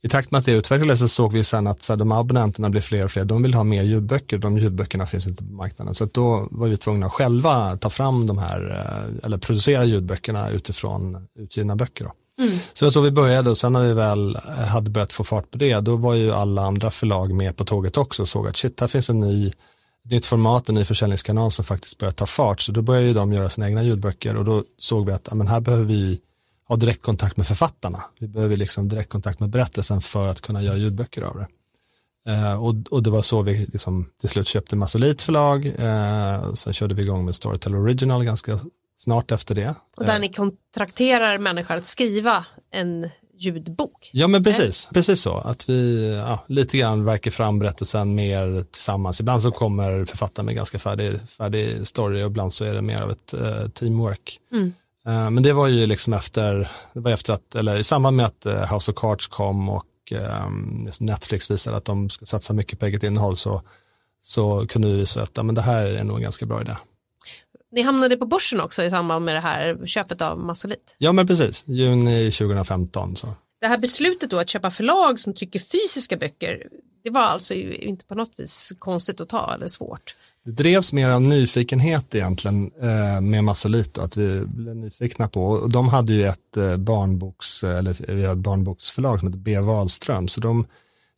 i 0.06 0.10
takt 0.10 0.32
med 0.32 0.40
att 0.40 0.46
det 0.46 0.52
utvecklades 0.52 1.00
så 1.00 1.08
såg 1.08 1.34
vi 1.34 1.44
sen 1.44 1.68
att 1.68 1.82
så 1.82 1.94
här, 1.94 1.98
de 1.98 2.12
abonnenterna 2.12 2.70
blir 2.70 2.82
fler 2.82 3.06
och 3.06 3.12
fler, 3.12 3.26
de 3.26 3.44
vill 3.44 3.54
ha 3.54 3.64
mer 3.64 3.84
ljudböcker, 3.84 4.38
de 4.38 4.58
ljudböckerna 4.58 5.06
finns 5.06 5.28
inte 5.28 5.44
på 5.44 5.54
marknaden. 5.54 5.96
Så 5.96 6.06
då 6.06 6.48
var 6.52 6.68
vi 6.68 6.78
tvungna 6.78 7.06
att 7.06 7.12
själva 7.12 7.78
ta 7.78 7.90
fram 7.90 8.28
de 8.28 8.38
här, 8.38 8.72
eh, 8.72 9.26
eller 9.26 9.38
producera 9.38 9.84
ljudböckerna 9.84 10.50
utifrån 10.50 11.28
utgivna 11.40 11.76
böcker. 11.76 12.06
Då. 12.06 12.44
Mm. 12.44 12.58
Så 12.74 12.86
det 12.86 12.86
var 12.86 12.92
så 12.92 13.02
vi 13.02 13.12
började 13.12 13.50
och 13.50 13.58
sen 13.58 13.74
när 13.74 13.84
vi 13.84 13.94
väl 13.94 14.38
hade 14.68 14.90
börjat 14.90 15.14
få 15.14 15.24
fart 15.24 15.52
på 15.52 15.58
det, 15.58 15.80
då 15.80 15.96
var 15.96 16.14
ju 16.14 16.32
alla 16.32 16.62
andra 16.62 16.92
förlag 16.92 17.34
med 17.34 17.58
på 17.58 17.66
tåget 17.66 17.98
också 17.98 18.22
och 18.22 18.30
såg 18.30 18.48
att 18.48 18.56
shit, 18.56 18.82
här 18.82 18.88
finns 18.88 19.10
en 19.10 19.20
ny 19.20 19.52
nytt 20.10 20.26
format, 20.26 20.70
en 20.70 20.76
ny 20.76 20.84
försäljningskanal 20.84 21.52
som 21.52 21.66
faktiskt 21.66 21.98
börjar 21.98 22.12
ta 22.12 22.26
fart. 22.26 22.62
Så 22.62 22.72
då 22.72 22.82
började 22.82 23.08
ju 23.08 23.14
de 23.14 23.34
göra 23.34 23.50
sina 23.50 23.68
egna 23.68 23.84
ljudböcker 23.84 24.36
och 24.36 24.46
då 24.46 24.64
såg 24.78 25.06
vi 25.06 25.12
att 25.12 25.34
men 25.34 25.48
här 25.48 25.60
behöver 25.60 25.86
vi 25.86 26.20
ha 26.68 26.76
direktkontakt 26.76 27.38
med 27.38 27.48
författarna. 27.48 28.04
Vi 28.20 28.28
behöver 28.28 28.58
liksom 28.58 28.90
direktkontakt 28.90 29.40
med 29.40 29.50
berättelsen 29.50 30.02
för 30.02 30.28
att 30.28 30.42
kunna 30.42 30.62
göra 30.62 30.78
ljudböcker 30.78 31.22
av 31.22 31.38
det. 31.38 31.48
Eh, 32.32 32.64
och, 32.64 32.76
och, 32.92 33.04
det 33.04 33.10
var 33.10 33.22
så 33.22 33.42
vi 33.42 33.66
liksom 33.66 34.10
till 34.20 34.30
slut 34.30 34.48
köpte 34.48 34.76
Massolit 34.76 35.22
förlag. 35.22 35.66
Eh, 35.66 36.54
sen 36.54 36.74
körde 36.74 36.96
vi 36.96 37.02
igång 37.02 37.26
med 37.26 37.36
Storytel 37.36 37.76
Original 37.76 38.24
ganska 38.24 38.60
snart 38.98 39.32
efter 39.32 39.56
det. 39.56 39.76
Och 39.98 40.06
där 40.06 40.16
eh. 40.16 40.20
ni 40.20 40.34
kontrakterar 40.34 41.38
människor 41.38 41.76
att 41.76 41.88
skriva 41.88 42.46
en 42.72 43.10
ljudbok. 43.40 44.10
Ja 44.14 44.28
men 44.28 44.44
precis, 44.44 44.90
precis 44.94 45.22
så. 45.22 45.38
Att 45.38 45.70
vi 45.70 46.12
ja, 46.26 46.40
lite 46.48 46.78
grann 46.78 47.06
verkar 47.06 47.32
fram 47.32 47.60
berättelsen 47.60 48.16
mer 48.16 48.66
tillsammans. 48.72 49.20
Ibland 49.20 49.42
så 49.42 49.52
kommer 49.52 50.06
författaren 50.06 50.46
med 50.46 50.56
ganska 50.56 50.80
färdig, 50.80 51.20
färdig 51.30 51.88
story 51.88 52.24
och 52.24 52.28
ibland 52.28 52.54
så 52.54 52.66
är 52.66 52.74
det 52.74 52.82
mer 52.82 53.02
av 53.02 53.12
ett 53.12 53.34
uh, 53.34 53.70
teamwork. 53.70 54.38
Mm. 54.52 54.74
Uh, 55.08 55.30
men 55.30 55.44
det 55.44 55.54
var 55.54 55.68
ju 55.68 55.86
liksom 55.86 56.14
efter, 56.14 56.70
det 56.94 57.00
var 57.00 57.12
efter 57.12 57.34
att, 57.34 57.56
eller 57.56 57.78
i 57.78 57.84
samband 57.84 58.18
med 58.18 58.26
att 58.26 58.46
uh, 58.46 58.74
House 58.74 58.92
of 58.92 58.98
Cards 58.98 59.28
kom 59.28 59.70
och 59.70 59.86
um, 60.46 60.90
Netflix 61.00 61.52
visade 61.52 61.78
att 61.78 61.86
de 61.86 62.10
ska 62.10 62.26
satsa 62.26 62.54
mycket 62.54 62.80
på 62.80 62.86
eget 62.86 63.04
innehåll 63.04 63.38
så, 63.38 63.62
så 64.22 64.68
kunde 64.68 64.88
vi 64.88 64.98
visa 64.98 65.22
att 65.22 65.32
ja, 65.34 65.44
men 65.44 65.56
det 65.56 65.62
här 65.62 65.86
är 65.86 66.04
nog 66.04 66.18
en 66.18 66.24
ganska 66.24 66.46
bra 66.46 66.62
idé. 66.62 66.76
Ni 67.76 67.82
hamnade 67.82 68.18
på 68.18 68.26
börsen 68.26 68.62
också 68.62 68.84
i 68.84 68.90
samband 68.90 69.26
med 69.26 69.36
det 69.36 69.40
här 69.40 69.86
köpet 69.86 70.22
av 70.22 70.40
Massolit. 70.40 70.96
Ja 70.98 71.12
men 71.12 71.28
precis, 71.28 71.64
juni 71.68 72.32
2015. 72.32 73.16
Så. 73.16 73.28
Det 73.62 73.68
här 73.68 73.78
beslutet 73.78 74.30
då 74.30 74.40
att 74.40 74.50
köpa 74.50 74.72
förlag 74.72 75.20
som 75.20 75.34
trycker 75.34 75.60
fysiska 75.60 76.18
böcker, 76.18 76.68
det 77.04 77.10
var 77.10 77.22
alltså 77.22 77.54
inte 77.54 78.06
på 78.06 78.16
något 78.16 78.34
vis 78.38 78.74
konstigt 78.80 79.22
att 79.22 79.30
ta 79.30 79.54
eller 79.54 79.68
svårt. 79.68 80.16
Det 80.46 80.52
drevs 80.52 80.94
mer 80.94 81.10
av 81.10 81.22
nyfikenhet 81.22 82.16
egentligen 82.16 82.72
eh, 82.82 83.22
med 83.22 83.44
Massolit 83.44 83.98
att 83.98 84.18
vi 84.18 84.42
blev 84.46 84.76
nyfikna 84.76 85.28
på. 85.28 85.46
Och 85.46 85.70
de 85.70 85.88
hade 85.88 86.14
ju 86.14 86.26
ett 86.26 86.58
eh, 86.58 86.78
barnboks, 86.78 87.64
eller 87.64 88.14
vi 88.14 88.22
hade 88.22 88.32
ett 88.32 88.38
barnboksförlag 88.38 89.20
som 89.20 89.28
heter 89.28 89.40
B. 89.40 89.60
Wahlström, 89.60 90.28
så 90.28 90.42
de 90.42 90.66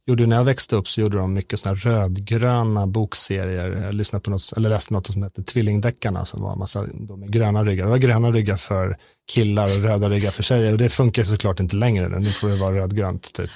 gjorde, 0.08 0.26
när 0.26 0.36
jag 0.36 0.44
växte 0.44 0.76
upp 0.76 0.88
så 0.88 1.02
gjorde 1.02 1.18
de 1.18 1.34
mycket 1.34 1.60
sådana 1.60 1.78
rödgröna 1.78 2.88
bokserier. 2.88 3.84
Jag 3.86 3.94
lyssnade 3.94 4.24
på 4.24 4.30
något, 4.30 4.54
eller 4.58 4.70
läste 4.70 4.94
något 4.94 5.08
som 5.08 5.24
hette 5.24 5.44
Tvillingdeckarna 5.44 6.26
som 6.26 6.42
var 6.42 6.54
en 6.54 6.60
massa 6.60 6.86
de 6.94 7.20
med 7.20 7.32
gröna 7.32 7.64
ryggar. 7.64 7.86
Det 7.86 7.92
var 7.92 7.98
gröna 7.98 8.32
ryggar 8.32 8.58
för 8.58 8.98
killar 9.30 9.66
och 9.66 9.84
röda 9.84 10.10
ryggar 10.10 10.32
för 10.32 10.44
tjejer 10.44 10.72
och 10.72 10.78
det 10.78 10.90
funkar 10.90 11.24
såklart 11.24 11.60
inte 11.60 11.76
längre. 11.76 12.20
Nu 12.20 12.32
får 12.32 12.50
det 12.50 12.56
vara 12.56 12.76
rödgrönt 12.76 13.34
typ. 13.34 13.50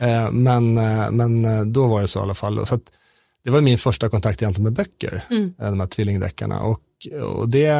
Eh, 0.00 0.30
men, 0.30 0.78
eh, 0.78 1.10
men 1.10 1.44
eh, 1.44 1.64
då 1.64 1.86
var 1.86 2.00
det 2.00 2.08
så 2.08 2.18
i 2.18 2.22
alla 2.22 2.34
fall. 2.34 2.66
Så 2.66 2.74
att, 2.74 2.92
det 3.44 3.50
var 3.50 3.60
min 3.60 3.78
första 3.78 4.08
kontakt 4.08 4.42
egentligen 4.42 4.64
med 4.64 4.72
böcker, 4.72 5.24
mm. 5.30 5.54
de 5.58 5.80
här 5.80 5.86
tvillingdeckarna. 5.86 6.60
Och, 6.60 6.82
och 7.22 7.48
det, 7.48 7.72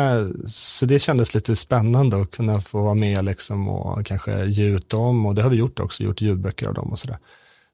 så 0.46 0.86
det 0.86 0.98
kändes 0.98 1.34
lite 1.34 1.56
spännande 1.56 2.22
att 2.22 2.30
kunna 2.30 2.60
få 2.60 2.82
vara 2.82 2.94
med 2.94 3.24
liksom 3.24 3.68
och 3.68 4.06
kanske 4.06 4.44
ge 4.44 4.64
ut 4.64 4.88
dem 4.88 5.26
och 5.26 5.34
det 5.34 5.42
har 5.42 5.50
vi 5.50 5.56
gjort 5.56 5.80
också, 5.80 6.02
gjort 6.02 6.20
ljudböcker 6.20 6.66
av 6.66 6.74
dem 6.74 6.92
och 6.92 6.98
sådär. 6.98 7.18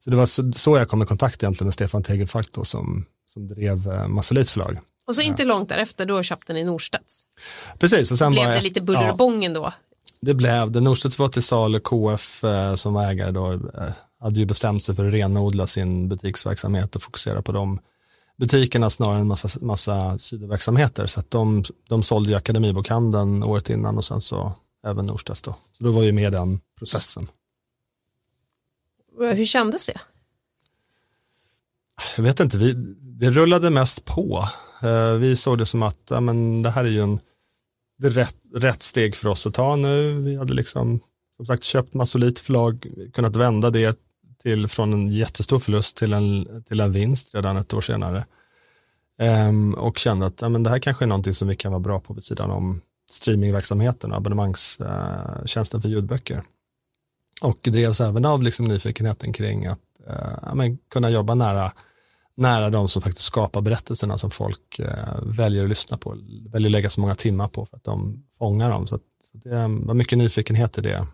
Så 0.04 0.10
det 0.10 0.16
var 0.16 0.26
så, 0.26 0.52
så 0.52 0.76
jag 0.76 0.88
kom 0.88 1.02
i 1.02 1.06
kontakt 1.06 1.42
egentligen 1.42 1.66
med 1.66 1.74
Stefan 1.74 2.02
Tegelfalk 2.02 2.52
då 2.52 2.64
som, 2.64 3.04
som 3.28 3.48
drev 3.48 3.92
eh, 3.92 4.08
Massolit 4.08 4.50
förlag. 4.50 4.78
Och 5.06 5.14
så 5.14 5.22
inte 5.22 5.44
långt 5.44 5.68
därefter, 5.68 6.06
då 6.06 6.22
köpte 6.22 6.52
ni 6.52 6.64
Norstedts. 6.64 7.22
Precis. 7.78 8.10
Och 8.10 8.18
sen 8.18 8.32
blev 8.32 8.48
det 8.48 8.60
lite 8.60 8.80
buller 8.80 9.10
och 9.10 9.16
bången 9.16 9.52
då? 9.52 9.72
Det 10.20 10.34
blev 10.34 10.70
det. 10.70 10.80
Norstedts 10.80 11.18
var 11.18 11.28
till 11.28 11.42
salu, 11.42 11.80
KF 11.80 12.44
eh, 12.44 12.74
som 12.74 12.94
var 12.94 13.10
ägare 13.10 13.30
då 13.30 13.52
eh, 13.52 13.92
hade 14.20 14.40
ju 14.40 14.46
bestämt 14.46 14.82
sig 14.82 14.94
för 14.94 15.06
att 15.06 15.14
renodla 15.14 15.66
sin 15.66 16.08
butiksverksamhet 16.08 16.96
och 16.96 17.02
fokusera 17.02 17.42
på 17.42 17.52
de 17.52 17.78
butikerna 18.38 18.90
snarare 18.90 19.18
än 19.18 19.26
massa, 19.26 19.48
massa 19.60 20.18
sidoverksamheter. 20.18 21.06
Så 21.06 21.20
att 21.20 21.30
de, 21.30 21.64
de 21.88 22.02
sålde 22.02 22.30
ju 22.30 22.36
Akademibokhandeln 22.36 23.42
året 23.42 23.70
innan 23.70 23.96
och 23.96 24.04
sen 24.04 24.20
så 24.20 24.52
även 24.86 25.06
Norstedts 25.06 25.42
då. 25.42 25.56
Så 25.78 25.84
då 25.84 25.92
var 25.92 26.02
vi 26.02 26.12
med 26.12 26.28
i 26.28 26.30
den 26.30 26.60
processen. 26.78 27.28
Hur 29.18 29.44
kändes 29.44 29.86
det? 29.86 30.00
Jag 32.16 32.24
vet 32.24 32.40
inte, 32.40 32.58
vi, 32.58 32.72
det 33.00 33.30
rullade 33.30 33.70
mest 33.70 34.04
på. 34.04 34.44
Eh, 34.82 35.12
vi 35.12 35.36
såg 35.36 35.58
det 35.58 35.66
som 35.66 35.82
att 35.82 36.08
ja, 36.10 36.20
men 36.20 36.62
det 36.62 36.70
här 36.70 36.84
är 36.84 36.88
ju 36.88 37.00
en, 37.00 37.20
det 37.98 38.06
är 38.06 38.10
rätt, 38.10 38.36
rätt 38.54 38.82
steg 38.82 39.16
för 39.16 39.28
oss 39.28 39.46
att 39.46 39.54
ta 39.54 39.76
nu. 39.76 40.12
Vi 40.12 40.36
hade 40.36 40.54
liksom 40.54 41.00
som 41.36 41.46
sagt 41.46 41.64
köpt 41.64 41.94
Massolit 41.94 42.38
förlag, 42.38 42.86
kunnat 43.12 43.36
vända 43.36 43.70
det 43.70 43.98
till, 44.42 44.68
från 44.68 44.92
en 44.92 45.12
jättestor 45.12 45.58
förlust 45.58 45.96
till 45.96 46.12
en, 46.12 46.62
till 46.68 46.80
en 46.80 46.92
vinst 46.92 47.34
redan 47.34 47.56
ett 47.56 47.74
år 47.74 47.80
senare. 47.80 48.26
Ehm, 49.18 49.74
och 49.74 49.98
kände 49.98 50.26
att 50.26 50.40
ja, 50.40 50.48
men 50.48 50.62
det 50.62 50.70
här 50.70 50.78
kanske 50.78 51.04
är 51.04 51.06
någonting 51.06 51.34
som 51.34 51.48
vi 51.48 51.56
kan 51.56 51.72
vara 51.72 51.80
bra 51.80 52.00
på 52.00 52.14
vid 52.14 52.24
sidan 52.24 52.50
om 52.50 52.80
streamingverksamheten 53.10 54.10
och 54.10 54.16
abonnemangstjänsten 54.16 55.78
eh, 55.78 55.82
för 55.82 55.88
ljudböcker. 55.88 56.42
Och 57.42 57.58
drevs 57.62 58.00
även 58.00 58.24
av 58.24 58.42
liksom 58.42 58.66
nyfikenheten 58.66 59.32
kring 59.32 59.66
att 59.66 59.80
eh, 60.08 60.54
men, 60.54 60.78
kunna 60.90 61.10
jobba 61.10 61.34
nära, 61.34 61.72
nära 62.34 62.70
de 62.70 62.88
som 62.88 63.02
faktiskt 63.02 63.26
skapar 63.26 63.60
berättelserna 63.60 64.18
som 64.18 64.30
folk 64.30 64.78
eh, 64.78 65.22
väljer 65.22 65.62
att 65.62 65.68
lyssna 65.68 65.96
på, 65.96 66.16
väljer 66.52 66.68
att 66.68 66.72
lägga 66.72 66.90
så 66.90 67.00
många 67.00 67.14
timmar 67.14 67.48
på 67.48 67.66
för 67.66 67.76
att 67.76 67.84
de 67.84 68.24
fångar 68.38 68.70
dem. 68.70 68.86
Så, 68.86 68.94
att, 68.94 69.02
så 69.32 69.38
det 69.48 69.56
var 69.86 69.94
mycket 69.94 70.18
nyfikenhet 70.18 70.78
i 70.78 70.80
det, 70.80 71.06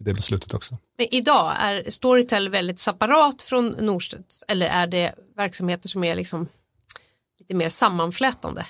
i 0.00 0.04
det 0.04 0.14
beslutet 0.14 0.54
också. 0.54 0.78
Men 0.98 1.14
idag, 1.14 1.52
är 1.58 1.90
Storytel 1.90 2.48
väldigt 2.48 2.78
separat 2.78 3.42
från 3.42 3.66
Norstedts 3.66 4.44
eller 4.48 4.66
är 4.66 4.86
det 4.86 5.14
verksamheter 5.36 5.88
som 5.88 6.04
är 6.04 6.16
liksom 6.16 6.48
lite 7.38 7.54
mer 7.54 7.68
sammanflätande? 7.68 8.66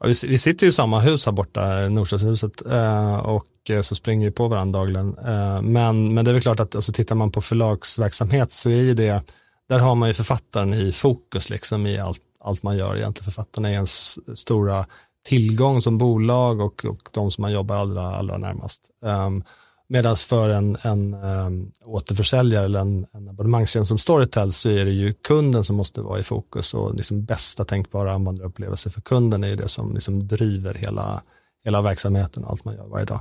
Ja, 0.00 0.06
vi, 0.06 0.28
vi, 0.28 0.38
sitter 0.38 0.66
ju 0.66 0.70
i 0.70 0.72
samma 0.72 1.00
hus 1.00 1.26
här 1.26 1.32
borta, 1.32 1.88
Norstedtshuset, 1.88 2.66
eh, 2.66 3.16
och 3.16 3.46
och 3.78 3.84
så 3.84 3.94
springer 3.94 4.26
vi 4.26 4.32
på 4.32 4.48
varandra 4.48 4.80
dagligen. 4.80 5.18
Eh, 5.18 5.62
men, 5.62 6.14
men 6.14 6.24
det 6.24 6.30
är 6.30 6.32
väl 6.32 6.42
klart 6.42 6.60
att 6.60 6.74
alltså, 6.74 6.92
tittar 6.92 7.16
man 7.16 7.30
på 7.30 7.40
förlagsverksamhet 7.40 8.52
så 8.52 8.70
är 8.70 8.82
ju 8.82 8.94
det, 8.94 9.22
där 9.68 9.78
har 9.78 9.94
man 9.94 10.08
ju 10.08 10.14
författaren 10.14 10.74
i 10.74 10.92
fokus 10.92 11.50
liksom 11.50 11.86
i 11.86 11.98
allt, 11.98 12.20
allt 12.40 12.62
man 12.62 12.76
gör 12.76 12.96
egentligen. 12.96 13.24
Författarna 13.24 13.68
är 13.68 13.72
ens 13.72 14.18
stora 14.38 14.86
tillgång 15.24 15.82
som 15.82 15.98
bolag 15.98 16.60
och, 16.60 16.84
och 16.84 17.08
de 17.12 17.30
som 17.30 17.42
man 17.42 17.52
jobbar 17.52 17.76
allra, 17.76 18.16
allra 18.16 18.38
närmast. 18.38 18.82
Um, 19.04 19.44
Medan 19.92 20.16
för 20.16 20.48
en, 20.48 20.76
en 20.82 21.14
um, 21.14 21.72
återförsäljare 21.84 22.64
eller 22.64 22.80
en, 22.80 23.06
en 23.12 23.28
abonnemangstjänst 23.28 23.88
som 23.88 23.98
Storytel 23.98 24.52
så 24.52 24.68
är 24.68 24.84
det 24.84 24.90
ju 24.90 25.14
kunden 25.14 25.64
som 25.64 25.76
måste 25.76 26.00
vara 26.00 26.18
i 26.18 26.22
fokus 26.22 26.74
och 26.74 26.94
liksom 26.94 27.24
bästa 27.24 27.64
tänkbara 27.64 28.12
användarupplevelse 28.12 28.90
för 28.90 29.00
kunden 29.00 29.44
är 29.44 29.48
ju 29.48 29.56
det 29.56 29.68
som 29.68 29.94
liksom 29.94 30.26
driver 30.28 30.74
hela, 30.74 31.22
hela 31.64 31.82
verksamheten 31.82 32.44
och 32.44 32.50
allt 32.50 32.64
man 32.64 32.74
gör 32.74 32.86
varje 32.86 33.04
dag. 33.04 33.20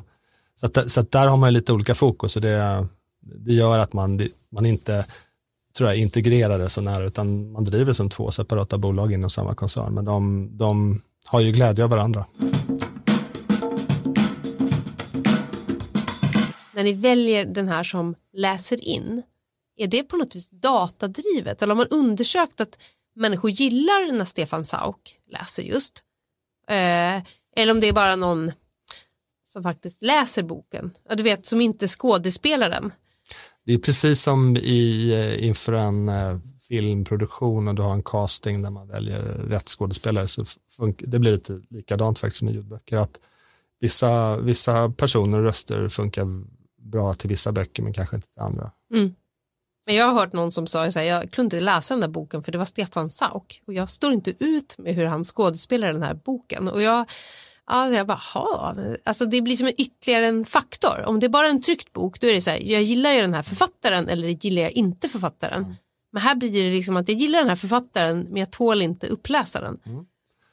Så, 0.55 0.65
att, 0.65 0.91
så 0.91 0.99
att 0.99 1.11
där 1.11 1.27
har 1.27 1.37
man 1.37 1.53
lite 1.53 1.73
olika 1.73 1.95
fokus 1.95 2.35
och 2.35 2.41
det, 2.41 2.87
det 3.21 3.53
gör 3.53 3.79
att 3.79 3.93
man, 3.93 4.21
man 4.51 4.65
inte 4.65 5.05
tror 5.77 5.89
jag, 5.89 5.97
integrerar 5.97 6.59
det 6.59 6.69
så 6.69 6.81
nära 6.81 7.03
utan 7.03 7.51
man 7.51 7.63
driver 7.63 7.93
som 7.93 8.09
två 8.09 8.31
separata 8.31 8.77
bolag 8.77 9.13
inom 9.13 9.29
samma 9.29 9.55
koncern 9.55 9.93
men 9.93 10.05
de, 10.05 10.49
de 10.57 11.01
har 11.25 11.39
ju 11.39 11.51
glädje 11.51 11.83
av 11.83 11.89
varandra. 11.89 12.25
När 16.73 16.83
ni 16.83 16.93
väljer 16.93 17.45
den 17.45 17.67
här 17.67 17.83
som 17.83 18.15
läser 18.33 18.83
in, 18.83 19.21
är 19.77 19.87
det 19.87 20.03
på 20.03 20.17
något 20.17 20.35
vis 20.35 20.49
datadrivet 20.49 21.61
eller 21.61 21.75
har 21.75 21.77
man 21.77 21.99
undersökt 21.99 22.61
att 22.61 22.77
människor 23.15 23.51
gillar 23.51 24.11
när 24.11 24.25
Stefan 24.25 24.65
Sauk 24.65 25.15
läser 25.31 25.63
just? 25.63 26.03
Eh, 26.67 27.23
eller 27.55 27.71
om 27.71 27.79
det 27.79 27.87
är 27.87 27.93
bara 27.93 28.15
någon 28.15 28.51
som 29.51 29.63
faktiskt 29.63 30.03
läser 30.03 30.43
boken. 30.43 30.91
Ja, 31.09 31.15
du 31.15 31.23
vet, 31.23 31.45
som 31.45 31.61
inte 31.61 31.87
skådespelar 31.87 32.69
den. 32.69 32.91
Det 33.65 33.73
är 33.73 33.77
precis 33.77 34.21
som 34.21 34.57
i, 34.57 35.11
eh, 35.13 35.47
inför 35.47 35.73
en 35.73 36.09
eh, 36.09 36.37
filmproduktion 36.67 37.67
och 37.67 37.75
du 37.75 37.81
har 37.81 37.93
en 37.93 38.03
casting 38.03 38.61
där 38.61 38.69
man 38.69 38.87
väljer 38.87 39.21
rätt 39.23 39.69
skådespelare 39.69 40.27
så 40.27 40.45
det 40.97 41.19
blir 41.19 41.31
lite 41.31 41.61
likadant 41.69 42.19
faktiskt 42.19 42.41
med 42.41 42.53
ljudböcker. 42.53 42.97
Att 42.97 43.19
vissa, 43.79 44.37
vissa 44.37 44.89
personer 44.89 45.37
och 45.37 45.43
röster 45.43 45.89
funkar 45.89 46.25
bra 46.91 47.13
till 47.13 47.29
vissa 47.29 47.51
böcker 47.51 47.83
men 47.83 47.93
kanske 47.93 48.15
inte 48.15 48.27
till 48.27 48.41
andra. 48.41 48.71
Mm. 48.93 49.13
Men 49.85 49.95
jag 49.95 50.05
har 50.05 50.13
hört 50.13 50.33
någon 50.33 50.51
som 50.51 50.67
sa 50.67 50.85
att 50.85 50.95
jag 50.95 51.31
kunde 51.31 51.57
inte 51.57 51.65
läsa 51.65 51.93
den 51.93 52.01
där 52.01 52.07
boken 52.07 52.43
för 52.43 52.51
det 52.51 52.57
var 52.57 52.65
Stefan 52.65 53.09
Sauk 53.09 53.61
och 53.67 53.73
jag 53.73 53.89
står 53.89 54.13
inte 54.13 54.33
ut 54.43 54.75
med 54.77 54.95
hur 54.95 55.05
han 55.05 55.23
skådespelar 55.23 55.93
den 55.93 56.03
här 56.03 56.13
boken 56.13 56.67
och 56.67 56.81
jag 56.81 57.05
Ja, 57.71 57.89
jag 57.89 58.07
bara, 58.07 58.19
ha. 58.33 58.75
Alltså 59.03 59.25
det 59.25 59.41
blir 59.41 59.55
som 59.55 59.67
en 59.67 59.81
ytterligare 59.81 60.27
en 60.27 60.45
faktor. 60.45 61.03
Om 61.05 61.19
det 61.19 61.27
är 61.27 61.29
bara 61.29 61.47
en 61.47 61.61
tryckt 61.61 61.93
bok, 61.93 62.19
då 62.19 62.27
är 62.27 62.33
det 62.33 62.41
så 62.41 62.49
här, 62.49 62.59
jag 62.63 62.83
gillar 62.83 63.11
ju 63.11 63.21
den 63.21 63.33
här 63.33 63.41
författaren 63.43 64.09
eller 64.09 64.27
gillar 64.27 64.61
jag 64.61 64.71
inte 64.71 65.09
författaren. 65.09 65.63
Mm. 65.63 65.75
Men 66.13 66.21
här 66.21 66.35
blir 66.35 66.63
det 66.63 66.71
liksom 66.71 66.97
att 66.97 67.07
jag 67.09 67.17
gillar 67.17 67.39
den 67.39 67.49
här 67.49 67.55
författaren, 67.55 68.27
men 68.29 68.37
jag 68.37 68.51
tål 68.51 68.81
inte 68.81 69.07
uppläsaren. 69.07 69.77
Mm. 69.85 70.05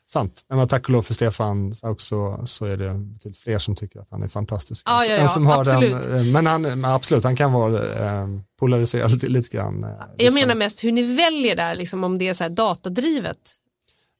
sant. 0.06 0.42
Men 0.48 0.68
tack 0.68 0.84
och 0.84 0.90
lov 0.90 1.02
för 1.02 1.14
Stefan 1.14 1.72
också 1.82 2.42
så 2.44 2.66
är 2.66 2.76
det 2.76 2.94
betydligt 2.94 3.38
fler 3.38 3.58
som 3.58 3.76
tycker 3.76 4.00
att 4.00 4.10
han 4.10 4.22
är 4.22 4.28
fantastisk. 4.28 4.86
Ja, 4.88 5.04
ja, 5.04 5.14
ja, 5.14 5.28
som 5.28 5.46
har 5.46 5.60
absolut. 5.60 6.02
Den, 6.08 6.32
men 6.32 6.46
han, 6.46 6.84
absolut, 6.84 7.24
han 7.24 7.36
kan 7.36 7.52
vara 7.52 7.94
eh, 8.20 8.28
polariserad 8.58 9.10
lite, 9.10 9.26
lite 9.28 9.56
grann. 9.56 9.84
Eh, 9.84 9.90
Jag 10.16 10.34
menar 10.34 10.54
mest 10.54 10.84
hur 10.84 10.92
ni 10.92 11.02
väljer 11.02 11.56
där, 11.56 11.74
liksom, 11.74 12.04
om 12.04 12.18
det 12.18 12.28
är 12.28 12.34
så 12.34 12.44
här 12.44 12.50
datadrivet. 12.50 13.54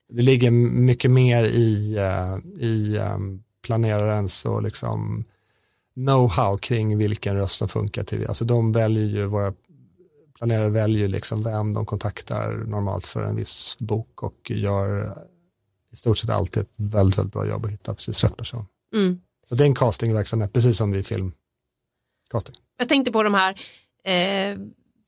Det 0.09 0.23
ligger 0.23 0.51
mycket 0.51 1.11
mer 1.11 1.45
i, 1.45 1.97
uh, 1.99 2.63
i 2.63 2.99
um, 2.99 3.43
planerarens 3.63 4.45
och 4.45 4.63
liksom 4.63 5.25
know-how 5.95 6.59
kring 6.59 6.99
vilken 6.99 7.37
röst 7.37 7.59
som 7.59 7.69
funkar 7.69 8.05
till. 8.05 8.27
Alltså 8.27 8.45
de 8.45 8.73
väljer 8.73 9.05
ju, 9.05 9.27
våra 9.27 9.55
planerare 10.39 10.69
väljer 10.69 11.09
liksom 11.09 11.43
vem 11.43 11.75
de 11.75 11.87
kontaktar 11.87 12.53
normalt 12.53 13.07
för 13.07 13.23
en 13.23 13.37
viss 13.37 13.77
bok 13.79 14.23
och 14.23 14.51
gör 14.51 15.19
i 15.93 15.97
stort 15.97 16.19
sett 16.19 16.31
alltid 16.31 16.63
ett 16.63 16.73
väldigt, 16.77 17.19
väldigt 17.19 17.33
bra 17.33 17.47
jobb 17.47 17.65
att 17.65 17.71
hitta 17.71 17.95
precis 17.95 18.25
rätt 18.25 18.37
person. 18.37 18.67
Mm. 18.95 19.21
Så 19.49 19.55
det 19.55 19.65
är 19.65 19.67
en 19.67 19.75
castingverksamhet, 19.75 20.53
precis 20.53 20.77
som 20.77 20.91
vid 20.91 21.07
filmcasting. 21.07 22.57
Jag 22.79 22.89
tänkte 22.89 23.13
på 23.13 23.23
de 23.23 23.35
här 23.35 23.61
eh, 24.05 24.59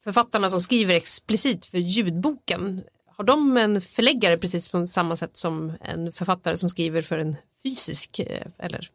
författarna 0.04 0.50
som 0.50 0.60
skriver 0.60 0.94
explicit 0.94 1.66
för 1.66 1.78
ljudboken. 1.78 2.82
Har 3.20 3.24
de 3.24 3.56
en 3.56 3.80
förläggare 3.80 4.36
precis 4.36 4.68
på 4.68 4.86
samma 4.86 5.16
sätt 5.16 5.36
som 5.36 5.72
en 5.80 6.12
författare 6.12 6.56
som 6.56 6.68
skriver 6.68 7.02
för 7.02 7.18
en 7.18 7.36
fysisk 7.62 8.18
eh, 8.18 8.46
eller 8.58 8.90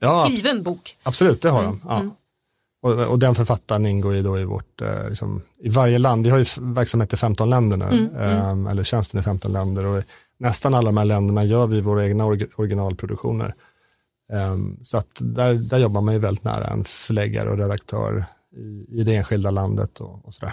Ja, 0.00 0.24
skriven 0.24 0.62
bok? 0.62 0.98
Absolut, 1.02 1.42
det 1.42 1.50
har 1.50 1.62
de. 1.62 1.80
Ja. 1.84 1.96
mm. 1.96 2.10
Och, 2.82 2.92
och 2.92 3.18
den 3.18 3.34
författaren 3.34 3.86
ingår 3.86 4.14
ju 4.14 4.22
då 4.22 4.38
i 4.38 4.44
vårt, 4.44 4.80
eh, 4.80 5.08
liksom, 5.08 5.42
i 5.58 5.68
varje 5.68 5.98
land, 5.98 6.24
vi 6.26 6.30
har 6.30 6.38
ju 6.38 6.44
verksamhet 6.60 7.12
i 7.12 7.16
15 7.16 7.50
länder 7.50 7.76
nu, 7.76 7.84
Mm, 7.84 8.16
ehm, 8.16 8.66
eller 8.66 8.84
tjänsten 8.84 9.20
i 9.20 9.22
15 9.22 9.52
länder 9.52 9.86
och 9.86 10.02
nästan 10.38 10.74
alla 10.74 10.88
de 10.88 10.96
här 10.96 11.04
länderna 11.04 11.44
gör 11.44 11.66
vi 11.66 11.80
våra 11.80 12.04
egna 12.04 12.24
originalproduktioner. 12.56 13.54
Ehm, 14.32 14.76
så 14.84 14.98
att 14.98 15.18
där, 15.20 15.54
där 15.54 15.78
jobbar 15.78 16.00
man 16.00 16.14
ju 16.14 16.20
väldigt 16.20 16.44
nära 16.44 16.64
en 16.64 16.84
förläggare 16.84 17.50
och 17.50 17.58
redaktör 17.58 18.24
i, 18.56 19.00
i 19.00 19.02
det 19.04 19.14
enskilda 19.14 19.50
landet 19.50 20.00
och, 20.00 20.24
och 20.24 20.34
sådär. 20.34 20.52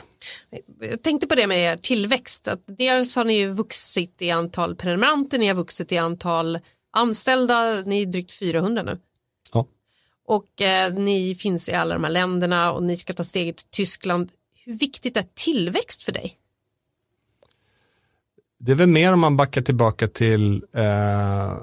Jag 0.79 1.01
tänkte 1.01 1.27
på 1.27 1.35
det 1.35 1.47
med 1.47 1.57
er 1.57 1.77
tillväxt. 1.77 2.47
Att 2.47 2.63
dels 2.65 3.15
har 3.15 3.25
ni 3.25 3.33
ju 3.33 3.51
vuxit 3.51 4.21
i 4.21 4.31
antal 4.31 4.75
prenumeranter, 4.75 5.39
ni 5.39 5.47
har 5.47 5.55
vuxit 5.55 5.91
i 5.91 5.97
antal 5.97 6.59
anställda, 6.91 7.81
ni 7.85 8.01
är 8.01 8.05
drygt 8.05 8.31
400 8.31 8.83
nu. 8.83 8.99
Ja. 9.53 9.67
Och 10.25 10.61
eh, 10.61 10.93
ni 10.93 11.35
finns 11.35 11.69
i 11.69 11.73
alla 11.73 11.93
de 11.93 12.03
här 12.03 12.11
länderna 12.11 12.71
och 12.71 12.83
ni 12.83 12.97
ska 12.97 13.13
ta 13.13 13.23
steget 13.23 13.57
till 13.57 13.67
Tyskland. 13.69 14.31
Hur 14.65 14.73
viktigt 14.73 15.17
är 15.17 15.25
tillväxt 15.33 16.03
för 16.03 16.11
dig? 16.11 16.37
Det 18.59 18.71
är 18.71 18.75
väl 18.75 18.87
mer 18.87 19.13
om 19.13 19.19
man 19.19 19.37
backar 19.37 19.61
tillbaka 19.61 20.07
till, 20.07 20.63
eh, 20.73 21.57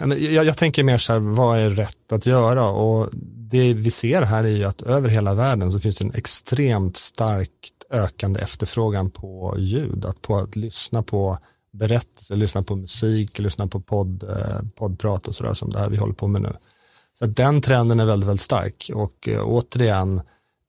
jag, 0.00 0.44
jag 0.44 0.56
tänker 0.56 0.84
mer 0.84 0.98
så 0.98 1.12
här, 1.12 1.20
vad 1.20 1.58
är 1.58 1.70
rätt 1.70 2.12
att 2.12 2.26
göra? 2.26 2.68
Och 2.68 3.08
det 3.50 3.74
vi 3.74 3.90
ser 3.90 4.22
här 4.22 4.44
är 4.44 4.48
ju 4.48 4.64
att 4.64 4.82
över 4.82 5.08
hela 5.08 5.34
världen 5.34 5.72
så 5.72 5.80
finns 5.80 5.98
det 5.98 6.04
en 6.04 6.14
extremt 6.14 6.96
starkt 6.96 7.72
ökande 7.90 8.40
efterfrågan 8.40 9.10
på 9.10 9.54
ljud, 9.58 10.04
att 10.04 10.22
på 10.22 10.36
att 10.36 10.56
lyssna 10.56 11.02
på 11.02 11.38
berättelser, 11.72 12.36
lyssna 12.36 12.62
på 12.62 12.76
musik, 12.76 13.38
lyssna 13.38 13.66
på 13.66 13.80
podd, 13.80 14.22
eh, 14.22 14.60
poddprat 14.74 15.28
och 15.28 15.34
sådär 15.34 15.52
som 15.52 15.70
det 15.70 15.78
här 15.78 15.88
vi 15.88 15.96
håller 15.96 16.14
på 16.14 16.26
med 16.26 16.42
nu. 16.42 16.52
Så 17.18 17.24
att 17.24 17.36
den 17.36 17.60
trenden 17.60 18.00
är 18.00 18.04
väldigt, 18.04 18.28
väldigt 18.28 18.42
stark 18.42 18.90
och 18.94 19.28
eh, 19.28 19.42
återigen 19.44 20.20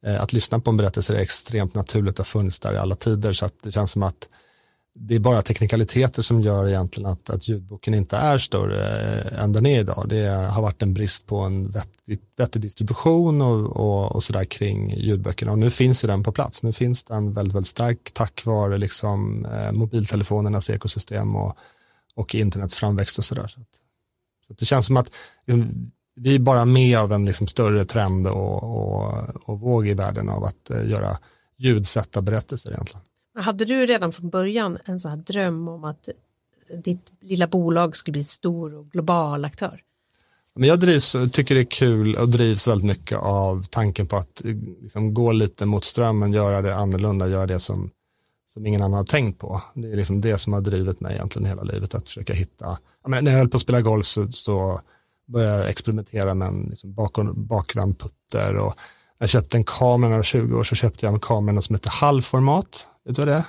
eh, 0.05 0.21
att 0.21 0.33
lyssna 0.33 0.59
på 0.59 0.69
en 0.69 0.77
berättelse 0.77 1.15
är 1.15 1.19
extremt 1.19 1.75
naturligt 1.75 2.19
och 2.19 2.25
har 2.25 2.29
funnits 2.29 2.59
där 2.59 2.73
i 2.73 2.77
alla 2.77 2.95
tider 2.95 3.33
så 3.33 3.45
att 3.45 3.63
det 3.63 3.71
känns 3.71 3.91
som 3.91 4.03
att 4.03 4.29
det 4.95 5.15
är 5.15 5.19
bara 5.19 5.41
teknikaliteter 5.41 6.21
som 6.21 6.41
gör 6.41 6.67
egentligen 6.67 7.09
att, 7.09 7.29
att 7.29 7.47
ljudboken 7.47 7.93
inte 7.93 8.17
är 8.17 8.37
större 8.37 8.85
än 9.21 9.53
den 9.53 9.65
är 9.65 9.79
idag. 9.79 10.05
Det 10.09 10.27
har 10.27 10.61
varit 10.61 10.81
en 10.81 10.93
brist 10.93 11.25
på 11.25 11.37
en 11.39 11.71
vettig, 11.71 12.19
vettig 12.37 12.61
distribution 12.61 13.41
och, 13.41 13.77
och, 13.77 14.15
och 14.15 14.23
sådär 14.23 14.43
kring 14.43 14.93
ljudböckerna 14.93 15.51
och 15.51 15.59
nu 15.59 15.69
finns 15.69 16.03
ju 16.03 16.07
den 16.07 16.23
på 16.23 16.31
plats. 16.31 16.63
Nu 16.63 16.73
finns 16.73 17.03
den 17.03 17.33
väldigt, 17.33 17.55
väldigt 17.55 17.69
stark 17.69 18.11
tack 18.13 18.45
vare 18.45 18.77
liksom, 18.77 19.45
eh, 19.45 19.71
mobiltelefonernas 19.71 20.69
ekosystem 20.69 21.35
och, 21.35 21.57
och 22.15 22.35
internets 22.35 22.77
framväxt 22.77 23.17
och 23.17 23.25
sådär. 23.25 23.47
Så, 23.47 23.61
att, 23.61 23.67
så 24.47 24.53
att 24.53 24.59
det 24.59 24.65
känns 24.65 24.85
som 24.85 24.97
att 24.97 25.11
liksom, 25.47 25.91
vi 26.15 26.35
är 26.35 26.39
bara 26.39 26.65
med 26.65 26.99
av 26.99 27.13
en 27.13 27.25
liksom, 27.25 27.47
större 27.47 27.85
trend 27.85 28.27
och, 28.27 28.63
och, 28.63 29.13
och 29.45 29.59
våg 29.59 29.87
i 29.87 29.93
världen 29.93 30.29
av 30.29 30.43
att 30.43 30.69
eh, 30.69 30.89
göra 30.89 31.17
ljudsätta 31.57 32.21
berättelser 32.21 32.71
egentligen. 32.71 33.01
Hade 33.39 33.65
du 33.65 33.85
redan 33.85 34.11
från 34.11 34.29
början 34.29 34.77
en 34.85 34.99
sån 34.99 35.11
här 35.11 35.17
dröm 35.17 35.67
om 35.67 35.83
att 35.83 36.09
ditt 36.83 37.11
lilla 37.21 37.47
bolag 37.47 37.95
skulle 37.95 38.11
bli 38.11 38.23
stor 38.23 38.73
och 38.75 38.91
global 38.91 39.45
aktör? 39.45 39.83
Men 40.55 40.69
jag 40.69 40.79
drivs, 40.79 41.15
tycker 41.31 41.55
det 41.55 41.61
är 41.61 41.65
kul 41.65 42.15
och 42.15 42.29
drivs 42.29 42.67
väldigt 42.67 42.87
mycket 42.87 43.17
av 43.17 43.63
tanken 43.63 44.07
på 44.07 44.15
att 44.15 44.45
eh, 44.45 44.55
liksom, 44.81 45.13
gå 45.13 45.31
lite 45.31 45.65
mot 45.65 45.85
strömmen, 45.85 46.33
göra 46.33 46.61
det 46.61 46.75
annorlunda, 46.75 47.27
göra 47.27 47.45
det 47.45 47.59
som, 47.59 47.91
som 48.47 48.65
ingen 48.65 48.81
annan 48.81 48.97
har 48.97 49.03
tänkt 49.03 49.39
på. 49.39 49.61
Det 49.75 49.91
är 49.91 49.95
liksom 49.95 50.21
det 50.21 50.37
som 50.37 50.53
har 50.53 50.61
drivit 50.61 50.99
mig 50.99 51.15
egentligen 51.15 51.47
hela 51.47 51.63
livet, 51.63 51.95
att 51.95 52.07
försöka 52.07 52.33
hitta, 52.33 52.77
jag 53.03 53.09
menar, 53.09 53.21
när 53.21 53.31
jag 53.31 53.37
höll 53.37 53.49
på 53.49 53.57
att 53.57 53.63
spela 53.63 53.81
golf 53.81 54.05
så, 54.05 54.31
så 54.31 54.81
började 55.27 55.57
jag 55.57 55.69
experimentera 55.69 56.33
med 56.33 56.47
en 56.47 56.67
liksom, 56.69 56.93
bak, 56.93 57.17
bakvänd 57.35 57.99
putter 57.99 58.55
och 58.55 58.73
jag 59.19 59.29
köpte 59.29 59.57
en 59.57 59.63
kamera 59.63 60.09
när 60.09 60.15
jag 60.15 60.17
var 60.17 60.23
20 60.23 60.57
år 60.57 60.63
så 60.63 60.75
köpte 60.75 61.05
jag 61.05 61.13
en 61.13 61.19
kamera 61.19 61.61
som 61.61 61.75
heter 61.75 61.89
halvformat. 61.89 62.87
Vet 63.09 63.15
du 63.15 63.21
vad 63.21 63.27
det 63.27 63.33
är? 63.33 63.43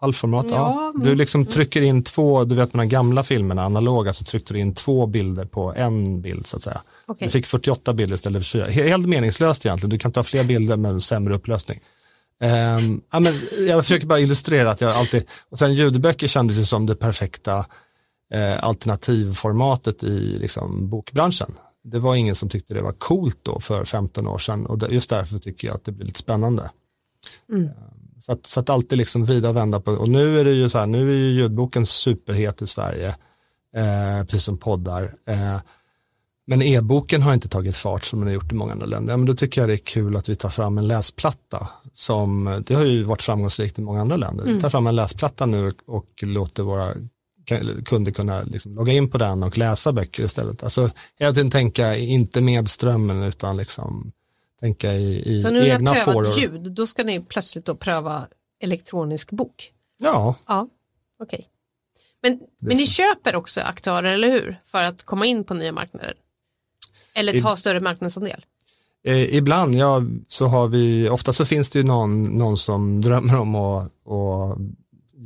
Halvformat, 0.00 0.46
ja. 0.50 0.92
Ja. 0.94 1.04
Du 1.04 1.14
liksom 1.14 1.46
trycker 1.46 1.82
in 1.82 2.02
två, 2.02 2.44
du 2.44 2.54
vet 2.54 2.74
med 2.74 2.86
de 2.86 2.88
gamla 2.88 3.22
filmerna, 3.22 3.64
analoga, 3.64 4.12
så 4.12 4.24
tryckte 4.24 4.54
du 4.54 4.60
in 4.60 4.74
två 4.74 5.06
bilder 5.06 5.44
på 5.44 5.74
en 5.74 6.20
bild 6.22 6.46
så 6.46 6.56
att 6.56 6.62
säga. 6.62 6.82
Okej. 7.06 7.26
Du 7.26 7.32
fick 7.32 7.46
48 7.46 7.92
bilder 7.92 8.14
istället 8.14 8.40
för 8.42 8.44
24. 8.44 8.66
He- 8.68 8.88
Helt 8.88 9.06
meningslöst 9.08 9.66
egentligen, 9.66 9.90
du 9.90 9.98
kan 9.98 10.12
ta 10.12 10.22
fler 10.22 10.44
bilder 10.44 10.76
med 10.76 11.02
sämre 11.02 11.34
upplösning. 11.34 11.80
Ehm, 12.40 13.00
ja, 13.12 13.20
men 13.20 13.34
jag 13.68 13.82
försöker 13.84 14.06
bara 14.06 14.20
illustrera 14.20 14.70
att 14.70 14.80
jag 14.80 14.90
alltid, 14.90 15.24
och 15.50 15.58
sen 15.58 15.74
ljudböcker 15.74 16.26
kändes 16.26 16.58
ju 16.58 16.64
som 16.64 16.86
det 16.86 16.94
perfekta 16.96 17.66
eh, 18.34 18.64
alternativformatet 18.64 20.02
i 20.02 20.38
liksom, 20.40 20.88
bokbranschen. 20.88 21.54
Det 21.84 21.98
var 21.98 22.14
ingen 22.14 22.34
som 22.34 22.48
tyckte 22.48 22.74
det 22.74 22.82
var 22.82 22.92
coolt 22.92 23.38
då 23.42 23.60
för 23.60 23.84
15 23.84 24.26
år 24.26 24.38
sedan 24.38 24.66
och 24.66 24.92
just 24.92 25.10
därför 25.10 25.38
tycker 25.38 25.68
jag 25.68 25.74
att 25.74 25.84
det 25.84 25.92
blir 25.92 26.06
lite 26.06 26.18
spännande. 26.20 26.70
Mm. 27.52 27.68
Så 28.26 28.32
att, 28.32 28.46
så 28.46 28.60
att 28.60 28.70
alltid 28.70 28.98
liksom 28.98 29.24
vrida 29.24 29.48
och 29.48 29.56
vända 29.56 29.80
på, 29.80 29.92
och 29.92 30.08
nu 30.08 30.40
är 30.40 30.44
det 30.44 30.50
ju 30.50 30.68
så 30.68 30.78
här, 30.78 30.86
nu 30.86 31.10
är 31.10 31.16
ju 31.16 31.30
ljudboken 31.30 31.86
superhet 31.86 32.62
i 32.62 32.66
Sverige, 32.66 33.08
eh, 33.76 34.24
precis 34.24 34.44
som 34.44 34.58
poddar. 34.58 35.14
Eh, 35.28 35.56
men 36.46 36.62
e-boken 36.62 37.22
har 37.22 37.34
inte 37.34 37.48
tagit 37.48 37.76
fart 37.76 38.04
som 38.04 38.18
den 38.18 38.28
har 38.28 38.34
gjort 38.34 38.52
i 38.52 38.54
många 38.54 38.72
andra 38.72 38.86
länder. 38.86 39.12
Ja, 39.12 39.16
men 39.16 39.26
då 39.26 39.34
tycker 39.34 39.60
jag 39.60 39.70
det 39.70 39.74
är 39.74 39.84
kul 39.84 40.16
att 40.16 40.28
vi 40.28 40.36
tar 40.36 40.48
fram 40.48 40.78
en 40.78 40.88
läsplatta 40.88 41.68
som, 41.92 42.62
det 42.66 42.74
har 42.74 42.84
ju 42.84 43.02
varit 43.02 43.22
framgångsrikt 43.22 43.78
i 43.78 43.82
många 43.82 44.00
andra 44.00 44.16
länder. 44.16 44.44
Vi 44.44 44.60
tar 44.60 44.70
fram 44.70 44.86
en 44.86 44.96
läsplatta 44.96 45.46
nu 45.46 45.72
och 45.86 46.08
låter 46.22 46.62
våra 46.62 46.94
kunder 47.84 48.12
kunna 48.12 48.42
liksom 48.42 48.74
logga 48.74 48.92
in 48.92 49.10
på 49.10 49.18
den 49.18 49.42
och 49.42 49.58
läsa 49.58 49.92
böcker 49.92 50.24
istället. 50.24 50.62
Alltså 50.62 50.90
hela 51.18 51.32
tiden 51.32 51.50
tänka 51.50 51.96
inte 51.96 52.40
med 52.40 52.68
strömmen 52.68 53.22
utan 53.22 53.56
liksom 53.56 54.12
tänka 54.60 54.92
i, 54.92 55.36
i 55.36 55.42
Så 55.42 55.50
nu 55.50 55.60
när 55.60 55.66
egna 55.66 55.90
har 55.90 56.04
prövat 56.04 56.38
ljud, 56.38 56.72
då 56.72 56.86
ska 56.86 57.04
ni 57.04 57.20
plötsligt 57.20 57.64
då 57.64 57.74
pröva 57.74 58.28
elektronisk 58.60 59.30
bok? 59.30 59.72
Ja, 59.98 60.34
Ja, 60.46 60.68
okej. 61.18 61.48
Men, 62.22 62.40
men 62.60 62.76
ni 62.76 62.86
köper 62.86 63.36
också 63.36 63.60
aktörer, 63.60 64.14
eller 64.14 64.30
hur? 64.30 64.60
För 64.64 64.84
att 64.84 65.02
komma 65.02 65.26
in 65.26 65.44
på 65.44 65.54
nya 65.54 65.72
marknader? 65.72 66.14
Eller 67.14 67.40
ta 67.40 67.56
större 67.56 67.80
marknadsandel? 67.80 68.44
Eh, 69.04 69.34
ibland, 69.34 69.74
ja, 69.74 70.02
så 70.28 70.46
har 70.46 70.68
vi, 70.68 71.08
ofta 71.08 71.32
så 71.32 71.44
finns 71.44 71.70
det 71.70 71.78
ju 71.78 71.84
någon, 71.84 72.20
någon 72.20 72.56
som 72.56 73.00
drömmer 73.00 73.40
om 73.40 73.54
att, 73.54 73.84
att 73.84 74.58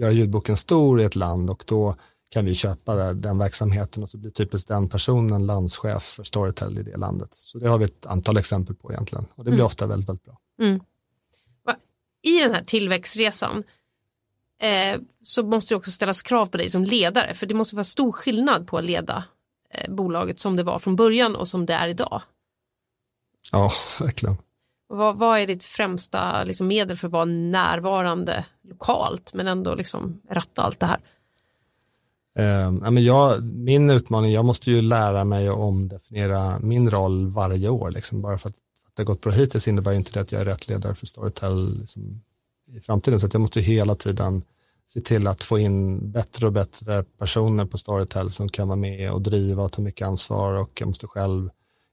göra 0.01 0.11
ljudboken 0.11 0.57
stor 0.57 1.01
i 1.01 1.05
ett 1.05 1.17
land 1.17 1.51
och 1.51 1.65
då 1.67 1.97
kan 2.31 2.45
vi 2.45 2.55
köpa 2.55 3.13
den 3.15 3.39
verksamheten 3.39 4.03
och 4.03 4.09
så 4.11 4.17
blir 4.17 4.31
typiskt 4.31 4.69
den 4.69 4.89
personen 4.89 5.47
landschef 5.47 6.03
för 6.03 6.23
Storytel 6.25 6.79
i 6.79 6.83
det 6.83 6.97
landet. 6.97 7.29
Så 7.35 7.59
det 7.59 7.69
har 7.69 7.79
vi 7.79 7.85
ett 7.85 8.07
antal 8.07 8.37
exempel 8.37 8.75
på 8.77 8.93
egentligen 8.93 9.27
och 9.35 9.45
det 9.45 9.51
blir 9.51 9.65
ofta 9.65 9.87
väldigt, 9.87 10.09
väldigt 10.09 10.25
bra. 10.25 10.39
Va- 11.65 11.77
I 12.23 12.41
den 12.41 12.55
här 12.55 12.65
tillväxtresan 12.65 13.65
eh, 14.63 15.01
så 15.23 15.47
måste 15.47 15.75
det 15.75 15.77
också 15.77 15.91
ställas 15.91 16.23
krav 16.23 16.47
på 16.47 16.57
dig 16.57 16.71
som 16.71 16.85
ledare, 16.85 17.35
för 17.35 17.47
det 17.47 17.55
måste 17.55 17.77
vara 17.77 17.85
stor 17.85 18.13
skillnad 18.13 18.67
på 18.67 18.79
att 18.79 18.85
leda 18.85 19.25
eh, 19.71 19.95
bolaget 19.95 20.39
som 20.39 20.57
det 20.57 20.63
var 20.63 20.79
från 20.79 20.97
början 20.97 21.37
och 21.37 21.49
som 21.49 21.67
det 21.67 21.75
är 21.75 21.89
idag. 21.89 22.23
Ja, 23.53 23.71
verkligen. 24.01 24.37
Vad, 24.91 25.17
vad 25.19 25.39
är 25.39 25.47
ditt 25.47 25.65
främsta 25.65 26.45
liksom, 26.45 26.67
medel 26.67 26.97
för 26.97 27.07
att 27.09 27.13
vara 27.13 27.25
närvarande 27.25 28.45
lokalt 28.69 29.35
men 29.35 29.49
ändå 29.49 29.75
liksom, 29.75 30.21
ratta 30.31 30.63
allt 30.63 30.81
det 30.81 30.87
här? 30.87 31.01
Eh, 32.39 32.71
men 32.71 33.05
jag, 33.05 33.45
min 33.45 33.91
utmaning, 33.91 34.33
jag 34.33 34.45
måste 34.45 34.71
ju 34.71 34.83
lära 34.83 35.25
mig 35.25 35.49
att 35.49 35.57
omdefiniera 35.57 36.59
min 36.59 36.91
roll 36.91 37.29
varje 37.29 37.69
år. 37.69 37.91
Liksom. 37.91 38.23
Bara 38.23 38.39
för 38.39 38.49
att, 38.49 38.55
att 38.87 38.97
det 38.97 39.03
har 39.03 39.07
gått 39.07 39.21
bra 39.21 39.33
hittills 39.33 39.69
innebär 39.69 39.91
ju 39.91 39.97
inte 39.97 40.13
det 40.13 40.21
att 40.21 40.33
jag 40.33 40.41
är 40.41 40.45
rätt 40.45 40.69
ledare 40.69 40.95
för 40.95 41.07
Storytel 41.07 41.81
liksom, 41.81 42.23
i 42.73 42.81
framtiden. 42.81 43.21
Så 43.21 43.27
att 43.27 43.33
jag 43.33 43.41
måste 43.41 43.61
hela 43.61 43.95
tiden 43.95 44.45
se 44.89 45.01
till 45.01 45.27
att 45.27 45.45
få 45.45 45.59
in 45.59 46.11
bättre 46.11 46.47
och 46.47 46.53
bättre 46.53 47.03
personer 47.03 47.65
på 47.65 47.79
Storytel 47.79 48.31
som 48.31 48.49
kan 48.49 48.69
vara 48.69 48.77
med 48.77 49.13
och 49.13 49.23
driva 49.23 49.63
och 49.63 49.73
ta 49.73 49.83
mycket 49.83 50.07
ansvar 50.07 50.53
och 50.53 50.71
jag 50.81 50.87
måste 50.87 51.07
själv 51.07 51.51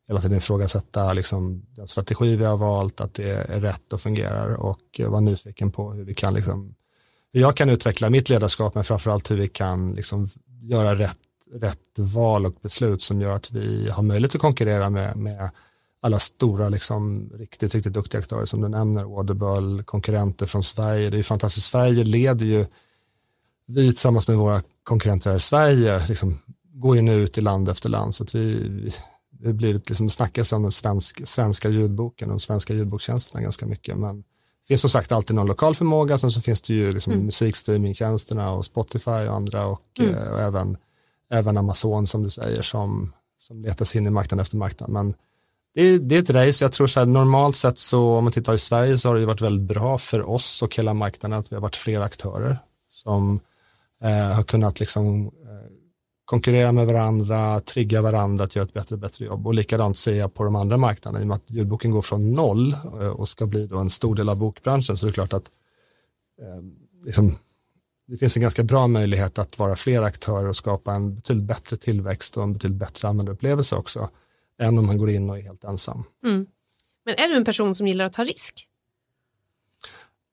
hela 0.07 0.21
tiden 0.21 0.37
ifrågasätta 0.37 1.13
liksom, 1.13 1.65
den 1.75 1.87
strategi 1.87 2.35
vi 2.35 2.45
har 2.45 2.57
valt, 2.57 3.01
att 3.01 3.13
det 3.13 3.29
är 3.29 3.61
rätt 3.61 3.93
och 3.93 4.01
fungerar 4.01 4.55
och 4.55 5.01
vara 5.07 5.19
nyfiken 5.19 5.71
på 5.71 5.93
hur 5.93 6.03
vi 6.03 6.13
kan 6.13 6.33
liksom, 6.33 6.75
hur 7.35 7.41
jag 7.41 7.57
kan 7.57 7.69
utveckla 7.69 8.09
mitt 8.09 8.29
ledarskap 8.29 8.75
men 8.75 8.83
framförallt 8.83 9.31
hur 9.31 9.35
vi 9.35 9.47
kan 9.47 9.93
liksom 9.93 10.29
göra 10.61 10.95
rätt, 10.95 11.19
rätt 11.53 11.99
val 11.99 12.45
och 12.45 12.55
beslut 12.61 13.01
som 13.01 13.21
gör 13.21 13.31
att 13.31 13.51
vi 13.51 13.89
har 13.89 14.03
möjlighet 14.03 14.35
att 14.35 14.41
konkurrera 14.41 14.89
med, 14.89 15.17
med 15.17 15.51
alla 16.01 16.19
stora, 16.19 16.69
liksom, 16.69 17.31
riktigt, 17.33 17.75
riktigt 17.75 17.93
duktiga 17.93 18.19
aktörer 18.19 18.45
som 18.45 18.61
du 18.61 18.67
nämner, 18.67 19.03
Audible, 19.03 19.83
konkurrenter 19.83 20.45
från 20.45 20.63
Sverige. 20.63 21.09
Det 21.09 21.15
är 21.15 21.17
ju 21.17 21.23
fantastiskt. 21.23 21.67
Sverige 21.67 22.03
leder 22.03 22.45
ju, 22.45 22.65
vi 23.67 23.87
tillsammans 23.87 24.27
med 24.27 24.37
våra 24.37 24.61
konkurrenter 24.83 25.29
här 25.29 25.37
i 25.37 25.39
Sverige, 25.39 26.07
liksom, 26.07 26.39
går 26.73 26.95
ju 26.95 27.01
nu 27.01 27.13
ut 27.13 27.37
i 27.37 27.41
land 27.41 27.69
efter 27.69 27.89
land. 27.89 28.15
Så 28.15 28.23
att 28.23 28.35
vi, 28.35 28.93
det 29.31 29.53
blir 29.53 29.73
liksom, 29.73 30.07
det 30.07 30.13
snackas 30.13 30.53
om 30.53 30.61
den 30.61 30.71
svensk, 30.71 31.27
svenska 31.27 31.69
ljudboken 31.69 32.31
och 32.31 32.41
svenska 32.41 32.73
ljudbokstjänsterna 32.73 33.41
ganska 33.41 33.65
mycket. 33.65 33.97
Men 33.97 34.23
finns 34.67 34.81
som 34.81 34.89
sagt 34.89 35.11
alltid 35.11 35.35
någon 35.35 35.47
lokal 35.47 35.75
förmåga, 35.75 36.17
sen 36.17 36.31
så 36.31 36.41
finns 36.41 36.61
det 36.61 36.73
ju 36.73 36.91
liksom 36.91 37.13
mm. 37.13 37.25
musikstreamingtjänsterna 37.25 38.51
och 38.51 38.65
Spotify 38.65 39.11
och 39.11 39.35
andra 39.35 39.65
och, 39.65 39.99
mm. 39.99 40.15
eh, 40.15 40.33
och 40.33 40.39
även, 40.39 40.77
även 41.31 41.57
Amazon 41.57 42.07
som 42.07 42.23
du 42.23 42.29
säger 42.29 42.61
som, 42.61 43.13
som 43.37 43.61
letar 43.61 43.85
sig 43.85 44.01
in 44.01 44.07
i 44.07 44.09
marknaden 44.09 44.41
efter 44.41 44.57
marknaden. 44.57 44.93
Men 44.93 45.15
det, 45.75 45.97
det 45.97 46.15
är 46.15 46.21
ett 46.21 46.29
race, 46.29 46.65
jag 46.65 46.71
tror 46.71 46.87
så 46.87 46.99
här 46.99 47.07
normalt 47.07 47.55
sett 47.55 47.77
så 47.77 48.15
om 48.15 48.23
man 48.23 48.33
tittar 48.33 48.53
i 48.53 48.59
Sverige 48.59 48.97
så 48.97 49.09
har 49.09 49.15
det 49.15 49.25
varit 49.25 49.41
väldigt 49.41 49.67
bra 49.67 49.97
för 49.97 50.29
oss 50.29 50.63
och 50.63 50.75
hela 50.75 50.93
marknaden 50.93 51.39
att 51.39 51.51
vi 51.51 51.55
har 51.55 51.61
varit 51.61 51.75
flera 51.75 52.03
aktörer 52.03 52.59
som 52.89 53.39
eh, 54.03 54.35
har 54.35 54.43
kunnat 54.43 54.79
liksom 54.79 55.31
konkurrera 56.25 56.71
med 56.71 56.87
varandra, 56.87 57.59
trigga 57.59 58.01
varandra 58.01 58.43
att 58.43 58.55
göra 58.55 58.65
ett 58.65 58.73
bättre 58.73 58.95
och 58.95 58.99
bättre 58.99 59.25
jobb 59.25 59.47
och 59.47 59.53
likadant 59.53 59.97
ser 59.97 60.19
jag 60.19 60.33
på 60.33 60.43
de 60.43 60.55
andra 60.55 60.77
marknaderna 60.77 61.19
i 61.19 61.23
och 61.23 61.27
med 61.27 61.35
att 61.35 61.51
ljudboken 61.51 61.91
går 61.91 62.01
från 62.01 62.33
noll 62.33 62.73
eh, 62.73 63.07
och 63.07 63.29
ska 63.29 63.45
bli 63.45 63.67
då 63.67 63.77
en 63.77 63.89
stor 63.89 64.15
del 64.15 64.29
av 64.29 64.37
bokbranschen 64.37 64.97
så 64.97 65.05
är 65.05 65.07
det 65.07 65.13
klart 65.13 65.33
att 65.33 65.51
eh, 66.41 66.63
liksom, 67.05 67.35
det 68.07 68.17
finns 68.17 68.35
en 68.35 68.41
ganska 68.41 68.63
bra 68.63 68.87
möjlighet 68.87 69.39
att 69.39 69.59
vara 69.59 69.75
fler 69.75 70.01
aktörer 70.01 70.47
och 70.47 70.55
skapa 70.55 70.93
en 70.93 71.15
betydligt 71.15 71.47
bättre 71.47 71.77
tillväxt 71.77 72.37
och 72.37 72.43
en 72.43 72.53
betydligt 72.53 72.79
bättre 72.79 73.07
användarupplevelse 73.07 73.75
också 73.75 74.09
än 74.61 74.77
om 74.77 74.85
man 74.85 74.97
går 74.97 75.09
in 75.09 75.29
och 75.29 75.37
är 75.37 75.41
helt 75.41 75.63
ensam. 75.63 76.03
Mm. 76.25 76.45
Men 77.05 77.15
är 77.17 77.27
du 77.27 77.35
en 77.35 77.45
person 77.45 77.75
som 77.75 77.87
gillar 77.87 78.05
att 78.05 78.13
ta 78.13 78.23
risk? 78.23 78.67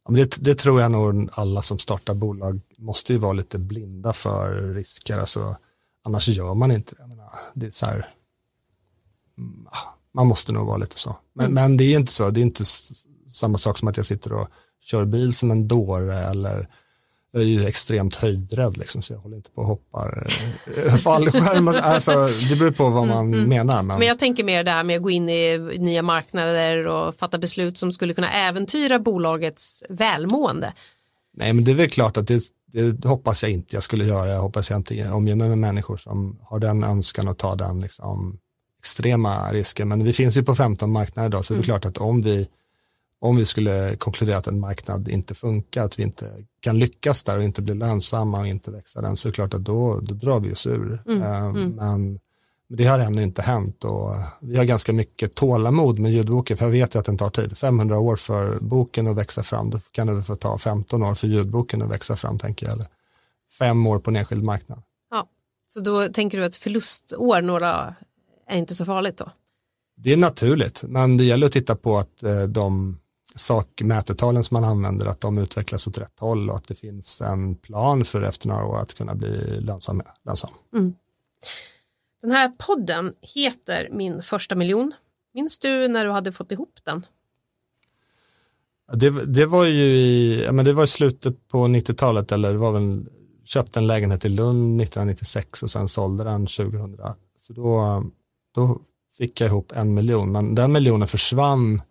Det, 0.09 0.37
det, 0.40 0.55
tror 0.55 0.81
jag 0.81 0.90
nog 0.90 1.28
alla 1.33 1.62
som 1.62 1.78
startar 1.78 2.14
bolag 2.14 2.61
måste 2.76 3.12
ju 3.12 3.18
vara 3.18 3.33
lite 3.33 3.59
blinda 3.59 4.12
för 4.12 4.74
risker. 4.74 5.18
Alltså, 5.18 5.57
annars 6.04 6.28
gör 6.28 6.54
man 6.54 6.70
inte 6.70 6.94
det. 6.94 7.06
Menar, 7.06 7.32
det 7.54 7.66
är 7.66 7.70
så 7.70 7.86
här, 7.86 8.06
mm, 9.38 9.66
man 10.14 10.26
måste 10.26 10.52
nog 10.52 10.66
vara 10.66 10.76
lite 10.76 10.98
så. 10.98 11.16
Men, 11.34 11.46
mm. 11.46 11.54
men 11.54 11.76
det 11.76 11.84
är 11.84 11.96
inte 11.96 12.12
så. 12.12 12.30
Det 12.30 12.40
är 12.40 12.42
inte 12.42 12.64
samma 13.28 13.58
sak 13.58 13.78
som 13.78 13.88
att 13.88 13.96
jag 13.96 14.06
sitter 14.06 14.32
och 14.32 14.48
kör 14.80 15.04
bil 15.04 15.34
som 15.34 15.50
en 15.50 15.68
dåre 15.68 16.18
eller 16.18 16.66
jag 17.32 17.42
är 17.42 17.46
ju 17.46 17.66
extremt 17.66 18.14
höjdrädd 18.14 18.76
liksom, 18.76 19.02
så 19.02 19.12
jag 19.12 19.18
håller 19.18 19.36
inte 19.36 19.50
på 19.50 19.60
och 19.60 19.66
hoppar 19.66 20.26
eh, 20.76 20.94
fallskärm. 20.96 21.68
alltså, 21.68 22.28
det 22.48 22.56
beror 22.56 22.70
på 22.70 22.90
vad 22.90 23.06
man 23.06 23.26
mm, 23.26 23.34
mm. 23.34 23.48
menar. 23.48 23.82
Men... 23.82 23.98
men 23.98 24.08
jag 24.08 24.18
tänker 24.18 24.44
mer 24.44 24.64
det 24.64 24.70
här 24.70 24.84
med 24.84 24.96
att 24.96 25.02
gå 25.02 25.10
in 25.10 25.28
i 25.28 25.58
nya 25.78 26.02
marknader 26.02 26.86
och 26.86 27.14
fatta 27.14 27.38
beslut 27.38 27.78
som 27.78 27.92
skulle 27.92 28.14
kunna 28.14 28.30
äventyra 28.32 28.98
bolagets 28.98 29.84
välmående. 29.88 30.72
Nej, 31.34 31.52
men 31.52 31.64
det 31.64 31.70
är 31.70 31.74
väl 31.74 31.90
klart 31.90 32.16
att 32.16 32.26
det, 32.26 32.42
det 32.72 33.04
hoppas 33.04 33.42
jag 33.42 33.52
inte 33.52 33.76
jag 33.76 33.82
skulle 33.82 34.04
göra. 34.04 34.30
Jag 34.30 34.40
hoppas 34.40 34.70
jag 34.70 34.78
inte 34.78 35.11
omger 35.11 35.37
mig 35.37 35.48
med 35.48 35.58
människor 35.58 35.96
som 35.96 36.38
har 36.42 36.58
den 36.58 36.85
önskan 36.85 37.28
att 37.28 37.38
ta 37.38 37.54
den 37.54 37.80
liksom, 37.80 38.38
extrema 38.78 39.52
risken. 39.52 39.88
Men 39.88 40.04
vi 40.04 40.12
finns 40.12 40.37
ju 40.37 40.42
på 40.42 40.54
15 40.54 40.92
marknader 40.92 41.28
idag, 41.28 41.44
så 41.44 41.54
mm. 41.54 41.61
det 41.61 41.66
är 41.66 41.70
mm. 41.70 41.80
klart 41.80 41.90
att 41.90 41.98
om 41.98 42.20
vi 42.20 42.48
om 43.22 43.37
vi 43.37 43.44
skulle 43.44 43.96
konkludera 43.96 44.37
att 44.37 44.46
en 44.46 44.61
marknad 44.61 45.08
inte 45.08 45.35
funkar, 45.35 45.85
att 45.85 45.98
vi 45.98 46.02
inte 46.02 46.26
kan 46.61 46.78
lyckas 46.78 47.24
där 47.24 47.38
och 47.38 47.44
inte 47.44 47.62
bli 47.62 47.74
lönsamma 47.74 48.40
och 48.40 48.46
inte 48.46 48.70
växa 48.70 49.00
den, 49.00 49.16
så 49.16 49.28
är 49.28 49.30
det 49.30 49.35
klart 49.35 49.54
att 49.54 49.64
då, 49.64 50.00
då 50.00 50.14
drar 50.14 50.40
vi 50.40 50.52
oss 50.52 50.66
ur. 50.66 51.02
Mm, 51.06 51.22
um, 51.22 51.56
mm. 51.56 51.70
Men, 51.70 52.20
men 52.72 52.76
det 52.76 52.85
har 52.85 52.98
ännu 52.98 53.22
inte 53.22 53.42
hänt 53.42 53.85
och 53.85 54.14
vi 54.40 54.56
har 54.56 54.64
ganska 54.64 54.92
mycket 54.92 55.35
tålamod 55.35 55.98
med 55.98 56.12
ljudboken, 56.12 56.56
för 56.56 56.64
jag 56.64 56.72
vet 56.72 56.94
ju 56.94 56.98
att 56.98 57.04
den 57.04 57.16
tar 57.16 57.30
tid. 57.30 57.58
500 57.58 57.98
år 57.98 58.16
för 58.16 58.58
boken 58.61 59.06
att 59.06 59.16
växa 59.16 59.42
fram, 59.42 59.70
då 59.70 59.78
kan 59.78 60.06
det 60.06 60.22
få 60.22 60.35
ta 60.35 60.58
15 60.58 61.02
år 61.02 61.14
för 61.14 61.26
ljudboken 61.26 61.82
att 61.82 61.90
växa 61.90 62.16
fram, 62.16 62.38
tänker 62.38 62.66
jag. 62.66 62.74
Eller 62.74 62.87
fem 63.58 63.87
år 63.87 63.98
på 63.98 64.11
en 64.11 64.16
enskild 64.16 64.44
marknad. 64.44 64.82
Ja, 65.11 65.28
så 65.68 65.80
då 65.80 66.08
tänker 66.08 66.38
du 66.38 66.44
att 66.44 66.56
förlustår 66.56 67.42
några 67.42 67.94
är 68.48 68.58
inte 68.58 68.74
så 68.74 68.85
farligt 68.85 69.16
då? 69.16 69.30
Det 69.96 70.12
är 70.12 70.16
naturligt, 70.16 70.82
men 70.88 71.16
det 71.16 71.24
gäller 71.24 71.46
att 71.46 71.52
titta 71.52 71.76
på 71.76 71.98
att 71.98 72.22
eh, 72.22 72.42
de 72.42 72.98
sakmätetalen 73.37 74.44
som 74.44 74.54
man 74.54 74.64
använder, 74.64 75.06
att 75.06 75.20
de 75.20 75.38
utvecklas 75.38 75.87
åt 75.87 75.98
rätt 75.98 76.20
håll 76.20 76.50
och 76.50 76.56
att 76.56 76.68
det 76.68 76.74
finns 76.74 77.20
en 77.20 77.54
plan 77.54 78.04
för 78.04 78.22
efter 78.22 78.48
några 78.48 78.64
år 78.64 78.78
att 78.78 78.94
kunna 78.94 79.14
bli 79.14 79.61
lönsam. 79.61 80.02
lönsam. 80.24 80.50
Mm. 80.74 80.94
Den 82.22 82.30
här 82.30 82.48
podden 82.48 83.14
heter 83.20 83.88
Min 83.92 84.22
första 84.22 84.54
miljon. 84.54 84.92
Minns 85.35 85.58
du 85.58 85.88
när 85.88 86.04
du 86.04 86.11
hade 86.11 86.32
fått 86.32 86.52
ihop 86.52 86.78
den? 86.85 87.06
Det, 88.92 89.11
det 89.26 89.46
var 89.46 89.64
ju 89.64 89.85
i, 89.85 90.48
men 90.52 90.64
det 90.64 90.72
var 90.72 90.85
i 90.85 90.87
slutet 90.87 91.48
på 91.48 91.64
90-talet 91.64 92.32
eller 92.32 92.52
det 92.52 92.58
var 92.58 92.72
väl 92.72 93.06
köpte 93.44 93.78
en 93.78 93.87
lägenhet 93.87 94.24
i 94.24 94.28
Lund 94.28 94.80
1996 94.80 95.62
och 95.62 95.70
sen 95.70 95.88
sålde 95.88 96.24
den 96.24 96.46
2000. 96.46 96.96
Så 97.37 97.52
då, 97.52 98.04
då 98.54 98.80
fick 99.18 99.40
jag 99.40 99.48
ihop 99.48 99.72
en 99.72 99.94
miljon, 99.94 100.32
men 100.32 100.54
den 100.54 100.72
miljonen 100.72 101.08
försvann 101.08 101.82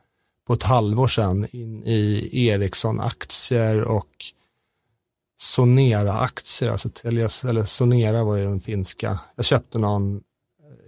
på 0.47 0.53
ett 0.53 0.63
halvår 0.63 1.07
sedan 1.07 1.47
in 1.51 1.83
i 1.85 2.29
Ericsson-aktier 2.47 3.81
och 3.81 4.25
Sonera-aktier, 5.41 6.71
alltså 6.71 6.89
Telias, 6.89 7.45
eller 7.45 7.63
Sonera 7.63 8.23
var 8.23 8.35
ju 8.35 8.43
den 8.43 8.61
finska. 8.61 9.19
Jag 9.35 9.45
köpte 9.45 9.79
någon 9.79 10.21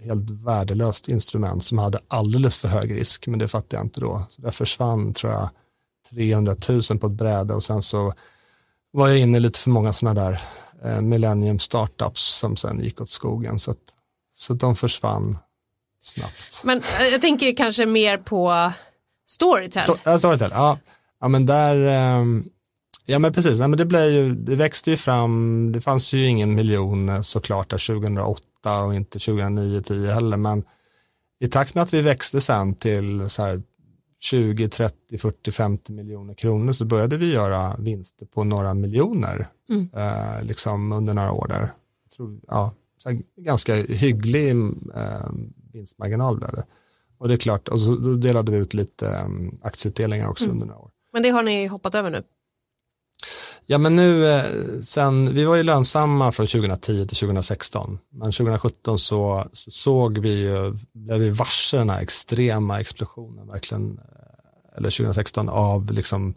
helt 0.04 0.30
värdelöst 0.30 1.08
instrument 1.08 1.64
som 1.64 1.78
hade 1.78 2.00
alldeles 2.08 2.56
för 2.56 2.68
hög 2.68 2.94
risk, 2.94 3.26
men 3.26 3.38
det 3.38 3.48
fattade 3.48 3.76
jag 3.76 3.84
inte 3.84 4.00
då. 4.00 4.22
Så 4.30 4.42
där 4.42 4.50
försvann, 4.50 5.14
tror 5.14 5.32
jag, 5.32 5.48
300 6.10 6.56
000 6.68 6.82
på 6.82 7.06
ett 7.06 7.12
bräde 7.12 7.54
och 7.54 7.62
sen 7.62 7.82
så 7.82 8.12
var 8.90 9.08
jag 9.08 9.18
inne 9.18 9.36
i 9.36 9.40
lite 9.40 9.60
för 9.60 9.70
många 9.70 9.92
sådana 9.92 10.20
där 10.20 10.40
eh, 10.84 11.00
Millennium 11.00 11.58
startups 11.58 12.22
som 12.22 12.56
sen 12.56 12.80
gick 12.80 13.00
åt 13.00 13.10
skogen. 13.10 13.58
Så 13.58 13.70
att, 13.70 13.96
så 14.34 14.52
att 14.52 14.60
de 14.60 14.76
försvann 14.76 15.38
snabbt. 16.00 16.62
Men 16.64 16.78
eh, 16.78 17.06
jag 17.06 17.20
tänker 17.20 17.56
kanske 17.56 17.86
mer 17.86 18.18
på 18.18 18.72
Storytel. 19.26 19.82
Sto 19.82 20.18
Storytel, 20.18 20.50
ja. 20.54 20.78
ja 21.20 21.28
men 21.28 21.46
där, 21.46 21.76
um, 22.18 22.48
ja 23.06 23.18
men 23.18 23.32
precis, 23.32 23.58
Nej, 23.58 23.68
men 23.68 23.78
det, 23.78 23.84
blev 23.84 24.10
ju, 24.10 24.34
det 24.34 24.56
växte 24.56 24.90
ju 24.90 24.96
fram, 24.96 25.72
det 25.72 25.80
fanns 25.80 26.12
ju 26.12 26.26
ingen 26.26 26.54
miljon 26.54 27.08
eh, 27.08 27.20
såklart 27.20 27.70
där 27.70 27.86
2008 27.86 28.82
och 28.84 28.94
inte 28.94 29.18
2009, 29.18 29.80
10 29.80 30.12
heller, 30.12 30.36
men 30.36 30.64
i 31.40 31.48
takt 31.48 31.74
med 31.74 31.82
att 31.82 31.94
vi 31.94 32.02
växte 32.02 32.40
sen 32.40 32.74
till 32.74 33.30
så 33.30 33.42
här 33.42 33.62
20, 34.20 34.68
30, 34.68 35.18
40, 35.18 35.50
50 35.50 35.92
miljoner 35.92 36.34
kronor 36.34 36.72
så 36.72 36.84
började 36.84 37.16
vi 37.16 37.32
göra 37.32 37.76
vinster 37.78 38.26
på 38.26 38.44
några 38.44 38.74
miljoner 38.74 39.46
mm. 39.68 39.88
eh, 39.96 40.44
liksom 40.44 40.92
under 40.92 41.14
några 41.14 41.32
år 41.32 41.46
där. 41.48 41.72
Jag 42.04 42.10
tror, 42.16 42.40
ja, 42.46 42.74
ganska 43.36 43.74
hygglig 43.74 44.50
eh, 44.50 45.30
vinstmarginal 45.72 46.36
blev 46.36 46.50
det. 46.54 46.64
Och 47.18 47.28
det 47.28 47.34
är 47.34 47.38
klart, 47.38 47.68
och 47.68 47.80
så 47.80 47.96
då 47.96 48.14
delade 48.14 48.52
vi 48.52 48.58
ut 48.58 48.74
lite 48.74 49.22
um, 49.26 49.58
aktieutdelningar 49.62 50.28
också 50.28 50.44
mm. 50.44 50.56
under 50.56 50.66
några 50.66 50.80
år. 50.80 50.90
Men 51.12 51.22
det 51.22 51.28
har 51.28 51.42
ni 51.42 51.66
hoppat 51.66 51.94
över 51.94 52.10
nu? 52.10 52.22
Ja 53.66 53.78
men 53.78 53.96
nu, 53.96 54.26
eh, 54.26 54.44
sen, 54.82 55.34
vi 55.34 55.44
var 55.44 55.56
ju 55.56 55.62
lönsamma 55.62 56.32
från 56.32 56.46
2010 56.46 57.06
till 57.06 57.16
2016, 57.16 57.98
men 58.12 58.32
2017 58.32 58.98
så, 58.98 59.46
så 59.52 59.70
såg 59.70 60.18
vi 60.18 60.40
ju, 60.40 60.76
blev 60.92 61.20
vi 61.20 61.30
varse 61.30 61.76
den 61.76 61.90
här 61.90 62.00
extrema 62.00 62.80
explosionen, 62.80 63.46
verkligen, 63.46 63.98
eh, 63.98 64.76
eller 64.76 64.90
2016 64.90 65.48
av 65.48 65.92
liksom 65.92 66.34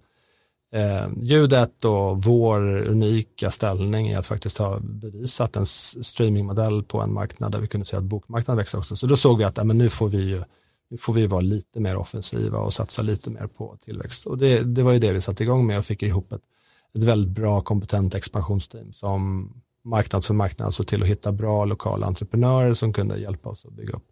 eh, 0.73 1.07
ljudet 1.21 1.85
och 1.85 2.23
vår 2.23 2.87
unika 2.87 3.51
ställning 3.51 4.09
i 4.09 4.15
att 4.15 4.27
faktiskt 4.27 4.57
ha 4.57 4.79
bevisat 4.79 5.55
en 5.55 5.65
streamingmodell 5.65 6.83
på 6.83 7.01
en 7.01 7.13
marknad 7.13 7.51
där 7.51 7.59
vi 7.59 7.67
kunde 7.67 7.85
se 7.85 7.97
att 7.97 8.03
bokmarknaden 8.03 8.57
växer 8.57 8.77
också. 8.77 8.95
Så 8.95 9.07
då 9.07 9.15
såg 9.15 9.37
vi 9.37 9.43
att 9.43 9.57
ja, 9.57 9.63
men 9.63 9.77
nu 9.77 9.89
får 9.89 10.09
vi 10.09 10.23
ju 10.23 10.43
nu 10.89 10.97
får 10.97 11.13
vi 11.13 11.27
vara 11.27 11.41
lite 11.41 11.79
mer 11.79 11.97
offensiva 11.97 12.57
och 12.57 12.73
satsa 12.73 13.01
lite 13.01 13.29
mer 13.29 13.47
på 13.47 13.77
tillväxt. 13.85 14.25
Och 14.25 14.37
det, 14.37 14.63
det 14.63 14.83
var 14.83 14.91
ju 14.91 14.99
det 14.99 15.13
vi 15.13 15.21
satte 15.21 15.43
igång 15.43 15.67
med 15.67 15.77
och 15.77 15.85
fick 15.85 16.03
ihop 16.03 16.31
ett, 16.31 16.41
ett 16.97 17.03
väldigt 17.03 17.31
bra 17.31 17.61
kompetent 17.61 18.15
expansionsteam 18.15 18.93
som 18.93 19.51
marknad 19.85 20.25
för 20.25 20.33
marknad 20.33 20.73
såg 20.73 20.87
till 20.87 21.01
att 21.01 21.07
hitta 21.07 21.31
bra 21.31 21.65
lokala 21.65 22.07
entreprenörer 22.07 22.73
som 22.73 22.93
kunde 22.93 23.17
hjälpa 23.17 23.49
oss 23.49 23.65
att 23.65 23.73
bygga 23.73 23.93
upp. 23.93 24.07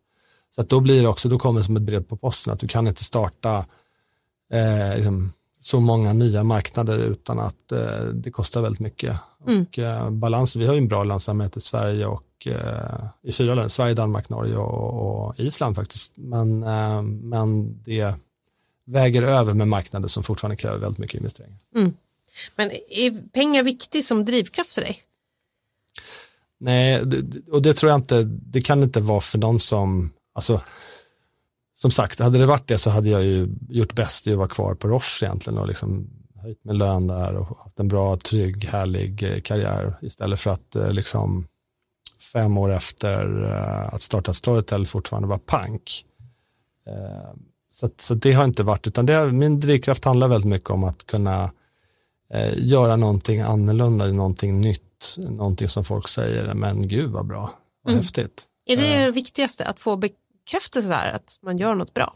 Så 0.56 0.62
då 0.62 0.80
blir 0.80 1.02
det 1.02 1.08
också, 1.08 1.30
då 1.30 1.39
kommer 1.39 1.60
det 1.60 1.65
som 1.65 1.76
ett 1.76 1.82
brev 1.82 2.04
på 2.04 2.17
posten 2.17 2.54
att 2.54 2.60
du 2.60 2.67
kan 2.67 2.88
inte 2.88 3.04
starta 3.04 3.65
eh, 4.54 4.95
liksom, 4.95 5.34
så 5.60 5.80
många 5.80 6.13
nya 6.13 6.43
marknader 6.43 6.98
utan 6.98 7.39
att 7.39 7.71
eh, 7.71 8.04
det 8.13 8.32
kostar 8.32 8.62
väldigt 8.62 8.80
mycket. 8.80 9.19
Mm. 9.48 9.62
Och, 9.62 9.80
eh, 9.80 10.10
balans, 10.10 10.56
vi 10.56 10.65
har 10.65 10.74
ju 10.74 10.78
en 10.78 10.88
bra 10.88 11.04
lönsamhet 11.04 11.58
i 11.58 11.62
Sverige 11.62 12.06
och 12.06 12.48
eh, 12.48 13.06
i 13.24 13.32
fyra 13.32 13.54
länder, 13.54 13.69
Sverige, 13.69 13.93
Danmark, 13.93 14.30
Norge 14.30 14.58
och, 14.58 15.28
och 15.28 15.39
Island 15.39 15.76
faktiskt. 15.76 16.13
Men, 16.17 16.63
eh, 16.63 17.02
men 17.02 17.80
det 17.84 18.15
väger 18.86 19.24
över 19.24 19.54
med 19.54 19.67
marknader 19.67 20.08
som 20.08 20.24
fortfarande 20.24 20.56
kräver 20.56 20.78
väldigt 20.78 21.00
mycket 21.00 21.17
investeringar. 21.17 21.60
Mm. 21.76 21.93
Men 22.56 22.71
är 22.89 23.30
pengar 23.32 23.63
viktigt 23.63 24.06
som 24.06 24.26
drivkraft 24.26 24.74
för 24.74 24.82
dig? 24.82 25.02
Nej, 26.58 27.02
och 27.52 27.62
det 27.62 27.74
tror 27.74 27.89
jag 27.91 28.00
inte, 28.00 28.24
det 28.24 28.62
kan 28.62 28.84
inte 28.84 29.00
vara 29.00 29.21
för 29.21 29.38
någon 29.38 29.60
som, 29.60 30.13
alltså 30.34 30.62
som 31.76 31.91
sagt, 31.91 32.19
hade 32.19 32.38
det 32.38 32.45
varit 32.45 32.67
det 32.67 32.78
så 32.78 32.89
hade 32.89 33.10
jag 33.10 33.24
ju 33.24 33.50
gjort 33.69 33.93
bäst 33.93 34.28
i 34.28 34.32
att 34.32 34.38
vara 34.38 34.48
kvar 34.48 34.76
på 34.76 34.88
Roche 34.88 35.26
egentligen 35.26 35.60
och 35.60 35.67
liksom 35.67 36.10
höjt 36.36 36.63
min 36.63 36.78
lön 36.78 37.08
där 37.08 37.36
och 37.36 37.58
haft 37.58 37.80
en 37.80 37.88
bra, 37.88 38.17
trygg, 38.17 38.65
härlig 38.65 39.24
eh, 39.24 39.41
karriär 39.41 39.98
istället 40.02 40.39
för 40.39 40.52
att 40.52 40.76
eh, 40.76 40.91
liksom 40.91 41.48
fem 42.34 42.58
år 42.58 42.71
efter 42.71 43.43
eh, 43.43 43.93
att 43.93 44.02
starta 44.02 44.34
Storytel 44.34 44.88
fortfarande 44.88 45.28
vara 45.28 45.39
pank. 45.39 46.06
Så, 47.69 47.89
så 47.98 48.13
det 48.13 48.34
har 48.34 48.43
inte 48.43 48.63
varit, 48.63 48.88
utan 48.88 49.06
det, 49.06 49.32
min 49.32 49.60
drivkraft 49.60 50.06
handlar 50.06 50.28
väldigt 50.28 50.50
mycket 50.50 50.69
om 50.69 50.84
att 50.84 51.06
kunna 51.06 51.52
göra 52.58 52.95
någonting 52.95 53.41
annorlunda, 53.41 54.06
någonting 54.06 54.62
nytt, 54.62 55.15
någonting 55.17 55.67
som 55.67 55.86
folk 55.86 56.08
säger, 56.08 56.54
men 56.54 56.88
gud 56.88 57.12
vad 57.12 57.26
bra, 57.26 57.52
vad 57.84 57.93
mm. 57.93 58.04
häftigt. 58.04 58.43
Är 58.65 58.78
det 58.78 59.06
det 59.06 59.12
viktigaste, 59.12 59.65
att 59.65 59.80
få 59.80 59.95
bekräftelse 59.95 60.89
där, 60.89 61.13
att 61.13 61.39
man 61.41 61.58
gör 61.58 61.76
något 61.76 61.93
bra? 61.93 62.13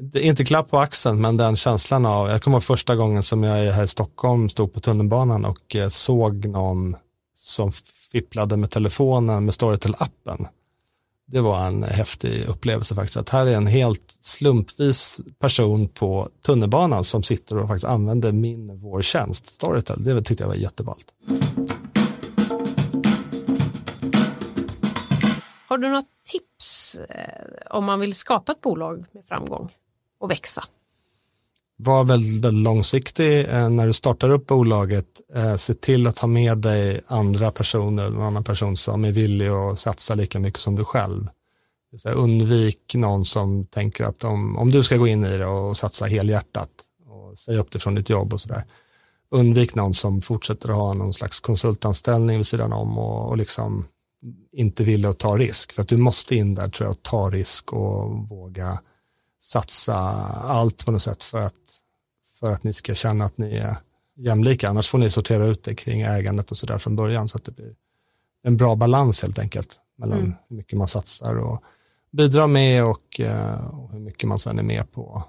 Det 0.00 0.18
är 0.18 0.28
inte 0.28 0.44
klapp 0.44 0.70
på 0.70 0.78
axeln, 0.78 1.20
men 1.20 1.36
den 1.36 1.56
känslan 1.56 2.06
av, 2.06 2.28
jag 2.28 2.42
kommer 2.42 2.56
ihåg 2.56 2.64
första 2.64 2.96
gången 2.96 3.22
som 3.22 3.42
jag 3.42 3.58
är 3.58 3.72
här 3.72 3.84
i 3.84 3.88
Stockholm, 3.88 4.48
stod 4.48 4.72
på 4.72 4.80
tunnelbanan 4.80 5.44
och 5.44 5.76
eh, 5.76 5.88
såg 5.88 6.44
någon 6.44 6.96
som 7.34 7.72
fipplade 8.12 8.56
med 8.56 8.70
telefonen 8.70 9.44
med 9.44 9.54
Storytel-appen. 9.54 10.46
Det 11.26 11.40
var 11.40 11.66
en 11.66 11.82
häftig 11.82 12.44
upplevelse 12.48 12.94
faktiskt, 12.94 13.16
att 13.16 13.28
här 13.28 13.46
är 13.46 13.56
en 13.56 13.66
helt 13.66 14.16
slumpvis 14.20 15.20
person 15.38 15.88
på 15.88 16.28
tunnelbanan 16.46 17.04
som 17.04 17.22
sitter 17.22 17.58
och 17.58 17.68
faktiskt 17.68 17.84
använder 17.84 18.32
min, 18.32 18.80
vår 18.80 19.02
tjänst, 19.02 19.46
Storytel. 19.46 20.04
Det 20.04 20.22
tyckte 20.22 20.44
jag 20.44 20.48
var 20.48 20.54
jätteballt. 20.54 21.06
Har 25.68 25.78
du 25.78 25.88
något 25.88 26.08
tips 26.32 26.94
eh, 26.94 27.76
om 27.76 27.84
man 27.84 28.00
vill 28.00 28.14
skapa 28.14 28.52
ett 28.52 28.60
bolag 28.60 29.04
med 29.12 29.24
framgång 29.28 29.72
och 30.20 30.30
växa? 30.30 30.62
Var 31.84 32.04
väldigt 32.04 32.54
långsiktig 32.54 33.48
eh, 33.48 33.70
när 33.70 33.86
du 33.86 33.92
startar 33.92 34.30
upp 34.30 34.46
bolaget. 34.46 35.06
Eh, 35.34 35.56
se 35.56 35.74
till 35.74 36.06
att 36.06 36.18
ha 36.18 36.28
med 36.28 36.58
dig 36.58 37.00
andra 37.06 37.50
personer, 37.50 38.04
en 38.04 38.22
annan 38.22 38.44
person 38.44 38.76
som 38.76 39.04
är 39.04 39.12
villig 39.12 39.48
att 39.48 39.78
satsa 39.78 40.14
lika 40.14 40.40
mycket 40.40 40.60
som 40.60 40.76
du 40.76 40.84
själv. 40.84 41.28
undvik 42.14 42.94
någon 42.94 43.24
som 43.24 43.66
tänker 43.66 44.04
att 44.04 44.24
om, 44.24 44.58
om 44.58 44.70
du 44.70 44.84
ska 44.84 44.96
gå 44.96 45.06
in 45.06 45.24
i 45.24 45.38
det 45.38 45.46
och 45.46 45.76
satsa 45.76 46.06
helhjärtat 46.06 46.70
och 47.08 47.38
säga 47.38 47.60
upp 47.60 47.70
dig 47.70 47.80
från 47.80 47.94
ditt 47.94 48.10
jobb 48.10 48.32
och 48.32 48.40
sådär. 48.40 48.64
Undvik 49.30 49.74
någon 49.74 49.94
som 49.94 50.22
fortsätter 50.22 50.68
att 50.68 50.76
ha 50.76 50.94
någon 50.94 51.14
slags 51.14 51.40
konsultanställning 51.40 52.36
vid 52.36 52.46
sidan 52.46 52.72
om 52.72 52.98
och, 52.98 53.28
och 53.28 53.36
liksom 53.36 53.86
inte 54.52 54.84
vill 54.84 55.04
att 55.04 55.18
ta 55.18 55.36
risk. 55.36 55.72
För 55.72 55.82
att 55.82 55.88
du 55.88 55.96
måste 55.96 56.36
in 56.36 56.54
där 56.54 56.68
tror 56.68 56.86
jag 56.86 56.92
och 56.92 57.02
ta 57.02 57.30
risk 57.30 57.72
och 57.72 58.28
våga 58.28 58.78
satsa 59.44 59.94
allt 60.42 60.86
på 60.86 60.92
något 60.92 61.02
sätt 61.02 61.22
för 61.22 61.38
att, 61.38 61.80
för 62.40 62.50
att 62.50 62.64
ni 62.64 62.72
ska 62.72 62.94
känna 62.94 63.24
att 63.24 63.38
ni 63.38 63.56
är 63.56 63.76
jämlika. 64.16 64.68
Annars 64.68 64.88
får 64.88 64.98
ni 64.98 65.10
sortera 65.10 65.46
ut 65.46 65.62
det 65.62 65.74
kring 65.74 66.00
ägandet 66.00 66.50
och 66.50 66.58
sådär 66.58 66.78
från 66.78 66.96
början 66.96 67.28
så 67.28 67.38
att 67.38 67.44
det 67.44 67.52
blir 67.52 67.74
en 68.42 68.56
bra 68.56 68.76
balans 68.76 69.22
helt 69.22 69.38
enkelt 69.38 69.80
mellan 69.96 70.18
mm. 70.18 70.32
hur 70.48 70.56
mycket 70.56 70.78
man 70.78 70.88
satsar 70.88 71.36
och 71.36 71.62
bidrar 72.10 72.46
med 72.46 72.84
och, 72.84 73.20
eh, 73.20 73.74
och, 73.74 73.92
hur 73.92 74.00
mycket 74.00 74.28
man 74.28 74.38
sen 74.38 74.58
är 74.58 74.62
med 74.62 74.92
på, 74.92 75.22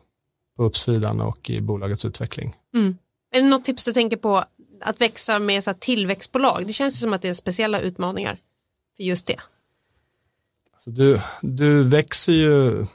på 0.57 0.63
uppsidan 0.63 1.21
och 1.21 1.49
i 1.49 1.61
bolagets 1.61 2.05
utveckling. 2.05 2.55
Mm. 2.73 2.97
Är 3.31 3.41
det 3.41 3.47
något 3.47 3.65
tips 3.65 3.85
du 3.85 3.93
tänker 3.93 4.17
på 4.17 4.43
att 4.81 5.01
växa 5.01 5.39
med 5.39 5.63
så 5.63 5.73
tillväxtbolag? 5.73 6.67
Det 6.67 6.73
känns 6.73 6.99
som 6.99 7.13
att 7.13 7.21
det 7.21 7.29
är 7.29 7.33
speciella 7.33 7.79
utmaningar 7.79 8.37
för 8.95 9.03
just 9.03 9.27
det? 9.27 9.39
Alltså 10.73 10.91
du, 10.91 11.19
du 11.41 11.83
växer 11.83 12.33
ju, 12.33 12.85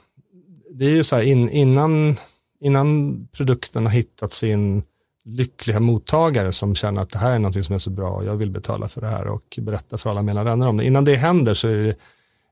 det 0.81 0.87
är 0.87 0.95
ju 0.95 1.03
så 1.03 1.15
här 1.15 1.23
in, 1.23 1.49
innan, 1.49 2.15
innan 2.59 3.27
produkten 3.31 3.85
har 3.85 3.93
hittat 3.93 4.33
sin 4.33 4.83
lyckliga 5.25 5.79
mottagare 5.79 6.51
som 6.51 6.75
känner 6.75 7.01
att 7.01 7.09
det 7.09 7.19
här 7.19 7.31
är 7.31 7.39
något 7.39 7.65
som 7.65 7.75
är 7.75 7.79
så 7.79 7.89
bra 7.89 8.09
och 8.09 8.25
jag 8.25 8.35
vill 8.35 8.51
betala 8.51 8.87
för 8.87 9.01
det 9.01 9.07
här 9.07 9.27
och 9.27 9.59
berätta 9.61 9.97
för 9.97 10.09
alla 10.09 10.21
mina 10.21 10.43
vänner 10.43 10.67
om 10.67 10.77
det. 10.77 10.85
Innan 10.85 11.05
det 11.05 11.15
händer 11.15 11.53
så 11.53 11.67
är 11.67 11.77
det, 11.77 11.95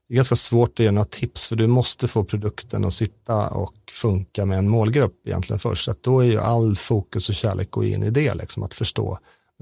ganska 0.08 0.36
svårt 0.36 0.68
att 0.68 0.78
ge 0.78 0.90
några 0.90 1.04
tips 1.04 1.48
för 1.48 1.56
du 1.56 1.66
måste 1.66 2.08
få 2.08 2.24
produkten 2.24 2.84
att 2.84 2.92
sitta 2.92 3.48
och 3.48 3.74
funka 3.92 4.46
med 4.46 4.58
en 4.58 4.68
målgrupp 4.68 5.26
egentligen 5.26 5.58
först. 5.58 5.84
Så 5.84 5.94
då 6.00 6.20
är 6.20 6.26
ju 6.26 6.38
all 6.38 6.76
fokus 6.76 7.28
och 7.28 7.34
kärlek 7.34 7.70
gå 7.70 7.84
in 7.84 8.02
i 8.02 8.10
det, 8.10 8.34
liksom, 8.34 8.62
att 8.62 8.74
förstå 8.74 9.18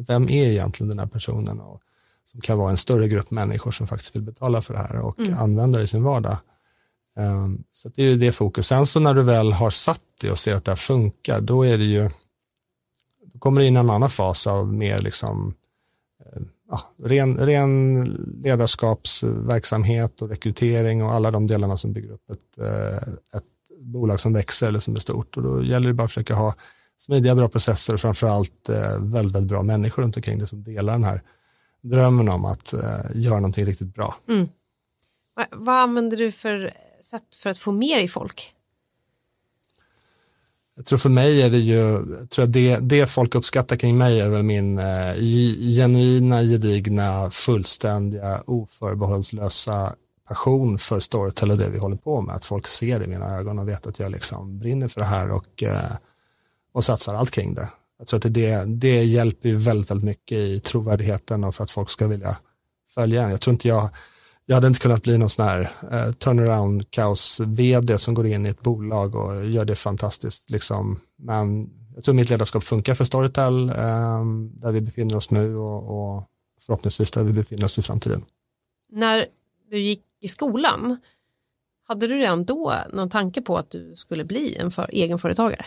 vem 0.06 0.28
är 0.28 0.46
egentligen 0.46 0.88
den 0.88 0.98
här 0.98 1.06
personen 1.06 1.60
och 1.60 1.80
som 2.24 2.40
kan 2.40 2.58
vara 2.58 2.70
en 2.70 2.76
större 2.76 3.08
grupp 3.08 3.30
människor 3.30 3.70
som 3.70 3.86
faktiskt 3.86 4.16
vill 4.16 4.22
betala 4.22 4.62
för 4.62 4.74
det 4.74 4.80
här 4.80 4.96
och 4.96 5.18
mm. 5.18 5.38
använda 5.38 5.78
det 5.78 5.84
i 5.84 5.88
sin 5.88 6.02
vardag. 6.02 6.36
Ehm, 7.18 7.64
så 7.72 7.88
det 7.88 8.02
är 8.02 8.06
ju 8.06 8.16
det 8.16 8.32
fokus. 8.32 8.66
Sen 8.66 8.86
så 8.86 9.00
när 9.00 9.14
du 9.14 9.22
väl 9.22 9.52
har 9.52 9.70
satt 9.70 10.02
det 10.20 10.30
och 10.30 10.38
ser 10.38 10.54
att 10.54 10.64
det 10.64 10.70
här 10.70 10.76
funkar, 10.76 11.40
då 11.40 11.66
är 11.66 11.78
det 11.78 11.84
ju, 11.84 12.10
då 13.32 13.38
kommer 13.38 13.60
det 13.60 13.66
in 13.66 13.76
en 13.76 13.90
annan 13.90 14.10
fas 14.10 14.46
av 14.46 14.72
mer 14.72 14.98
liksom, 14.98 15.54
eh, 16.24 16.42
ja, 16.70 16.80
ren, 17.04 17.36
ren 17.36 18.04
ledarskapsverksamhet 18.42 20.22
och 20.22 20.28
rekrytering 20.28 21.02
och 21.02 21.12
alla 21.12 21.30
de 21.30 21.46
delarna 21.46 21.76
som 21.76 21.92
bygger 21.92 22.10
upp 22.10 22.30
ett, 22.30 22.58
eh, 22.58 23.08
ett 23.38 23.80
bolag 23.80 24.20
som 24.20 24.32
växer 24.32 24.68
eller 24.68 24.78
som 24.78 24.94
är 24.94 25.00
stort. 25.00 25.36
Och 25.36 25.42
då 25.42 25.64
gäller 25.64 25.88
det 25.88 25.94
bara 25.94 26.04
att 26.04 26.10
försöka 26.10 26.34
ha 26.34 26.54
smidiga, 26.98 27.34
bra 27.34 27.48
processer 27.48 27.94
och 27.94 28.00
framförallt 28.00 28.68
eh, 28.68 28.98
väldigt, 29.00 29.34
väldigt 29.34 29.48
bra 29.48 29.62
människor 29.62 30.02
runt 30.02 30.16
omkring 30.16 30.38
det 30.38 30.46
som 30.46 30.64
delar 30.64 30.92
den 30.92 31.04
här 31.04 31.22
drömmen 31.82 32.28
om 32.28 32.44
att 32.44 32.74
göra 33.14 33.36
någonting 33.36 33.66
riktigt 33.66 33.94
bra. 33.94 34.14
Mm. 34.28 34.48
Vad 35.50 35.74
använder 35.74 36.16
du 36.16 36.32
för 36.32 36.72
sätt 37.02 37.36
för 37.36 37.50
att 37.50 37.58
få 37.58 37.72
mer 37.72 38.00
i 38.00 38.08
folk? 38.08 38.54
Jag 40.76 40.86
tror 40.86 40.98
för 40.98 41.08
mig 41.08 41.42
är 41.42 41.50
det 41.50 41.58
ju, 41.58 42.04
tror 42.26 42.46
jag 42.46 42.48
det, 42.48 42.76
det 42.76 43.06
folk 43.06 43.34
uppskattar 43.34 43.76
kring 43.76 43.98
mig 43.98 44.20
är 44.20 44.28
väl 44.28 44.42
min 44.42 44.78
eh, 44.78 45.14
genuina, 45.76 46.42
gedigna, 46.42 47.30
fullständiga, 47.30 48.42
oförbehållslösa 48.46 49.94
passion 50.28 50.78
för 50.78 50.98
Storytel 50.98 51.50
och 51.50 51.58
det 51.58 51.70
vi 51.70 51.78
håller 51.78 51.96
på 51.96 52.20
med. 52.20 52.34
Att 52.34 52.44
folk 52.44 52.66
ser 52.66 52.98
det 52.98 53.04
i 53.04 53.08
mina 53.08 53.36
ögon 53.38 53.58
och 53.58 53.68
vet 53.68 53.86
att 53.86 53.98
jag 53.98 54.12
liksom 54.12 54.58
brinner 54.58 54.88
för 54.88 55.00
det 55.00 55.06
här 55.06 55.30
och, 55.30 55.62
eh, 55.62 55.96
och 56.72 56.84
satsar 56.84 57.14
allt 57.14 57.30
kring 57.30 57.54
det. 57.54 57.68
Jag 57.98 58.06
tror 58.06 58.18
att 58.26 58.34
det, 58.34 58.64
det 58.66 59.04
hjälper 59.04 59.48
ju 59.48 59.56
väldigt, 59.56 59.90
väldigt 59.90 60.04
mycket 60.04 60.38
i 60.38 60.60
trovärdigheten 60.60 61.44
och 61.44 61.54
för 61.54 61.64
att 61.64 61.70
folk 61.70 61.90
ska 61.90 62.06
vilja 62.06 62.36
följa 62.94 63.22
en. 63.22 63.30
Jag 63.30 63.40
tror 63.40 63.52
inte 63.52 63.68
jag, 63.68 63.90
jag 64.50 64.54
hade 64.54 64.66
inte 64.66 64.80
kunnat 64.80 65.02
bli 65.02 65.18
någon 65.18 65.30
sån 65.30 65.44
här 65.44 65.70
eh, 65.92 66.12
turnaround 66.12 66.90
kaos 66.90 67.40
vd 67.40 67.98
som 67.98 68.14
går 68.14 68.26
in 68.26 68.46
i 68.46 68.48
ett 68.48 68.62
bolag 68.62 69.14
och 69.14 69.46
gör 69.46 69.64
det 69.64 69.74
fantastiskt. 69.74 70.50
Liksom. 70.50 71.00
Men 71.18 71.70
jag 71.94 72.04
tror 72.04 72.14
mitt 72.14 72.30
ledarskap 72.30 72.64
funkar 72.64 72.94
för 72.94 73.04
Storytel 73.04 73.68
eh, 73.68 74.24
där 74.52 74.72
vi 74.72 74.80
befinner 74.80 75.16
oss 75.16 75.30
nu 75.30 75.56
och, 75.56 76.14
och, 76.16 76.24
förhoppningsvis 76.60 77.10
där 77.10 77.24
vi 77.24 77.32
befinner 77.32 77.64
oss 77.64 77.78
i 77.78 77.82
framtiden. 77.82 78.24
När 78.92 79.26
du 79.70 79.78
gick 79.78 80.02
i 80.20 80.28
skolan, 80.28 81.00
hade 81.88 82.06
du 82.06 82.14
redan 82.14 82.44
då 82.44 82.74
någon 82.92 83.10
tanke 83.10 83.42
på 83.42 83.56
att 83.56 83.70
du 83.70 83.92
skulle 83.94 84.24
bli 84.24 84.56
en 84.56 84.70
för, 84.70 84.90
egenföretagare? 84.92 85.66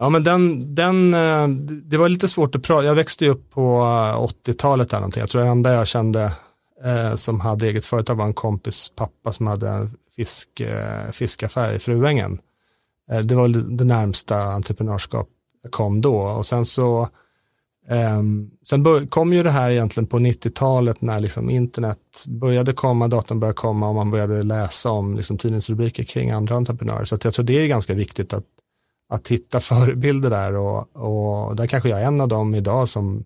Ja, 0.00 0.08
men 0.08 0.24
den, 0.24 0.74
den, 0.74 1.14
eh, 1.14 1.48
det 1.84 1.96
var 1.96 2.08
lite 2.08 2.28
svårt 2.28 2.54
att 2.54 2.62
prata. 2.62 2.86
Jag 2.86 2.94
växte 2.94 3.28
upp 3.28 3.50
på 3.50 3.80
80-talet. 4.44 4.92
Här 4.92 4.98
någonting. 4.98 5.20
Jag 5.20 5.28
tror 5.28 5.42
det 5.42 5.48
enda 5.48 5.74
jag 5.74 5.86
kände 5.86 6.32
eh, 6.84 7.14
som 7.14 7.40
hade 7.40 7.66
eget 7.66 7.84
företag 7.84 8.14
var 8.14 8.24
en 8.24 8.34
kompis 8.34 8.92
pappa 8.96 9.32
som 9.32 9.46
hade 9.46 9.68
en 9.68 9.96
fisk, 10.16 10.60
eh, 10.60 11.10
fiskaffär 11.12 11.72
i 11.72 11.78
Fruängen. 11.78 12.40
Eh, 13.12 13.20
det 13.20 13.34
var 13.34 13.48
det 13.76 13.84
närmsta 13.84 14.42
entreprenörskap 14.42 15.28
jag 15.62 15.72
kom 15.72 16.00
då. 16.00 16.16
Och 16.16 16.46
sen 16.46 16.66
så 16.66 17.08
ehm, 17.88 18.50
sen 18.66 18.82
bör, 18.82 19.06
kom 19.06 19.32
ju 19.32 19.42
det 19.42 19.50
här 19.50 19.70
egentligen 19.70 20.06
på 20.06 20.18
90-talet 20.18 21.00
när 21.00 21.20
liksom 21.20 21.50
internet 21.50 22.24
började 22.26 22.72
komma, 22.72 23.08
datorn 23.08 23.40
började 23.40 23.56
komma 23.56 23.88
och 23.88 23.94
man 23.94 24.10
började 24.10 24.42
läsa 24.42 24.90
om 24.90 25.16
liksom 25.16 25.38
tidningsrubriker 25.38 26.04
kring 26.04 26.30
andra 26.30 26.56
entreprenörer. 26.56 27.04
Så 27.04 27.18
jag 27.22 27.34
tror 27.34 27.44
det 27.44 27.64
är 27.64 27.66
ganska 27.66 27.94
viktigt 27.94 28.32
att 28.32 28.44
att 29.10 29.28
hitta 29.28 29.60
förebilder 29.70 30.30
där 30.30 30.56
och, 30.56 30.96
och 30.96 31.56
där 31.56 31.66
kanske 31.66 31.88
jag 31.88 32.00
är 32.00 32.06
en 32.06 32.20
av 32.20 32.28
dem 32.28 32.54
idag 32.54 32.88
som, 32.88 33.24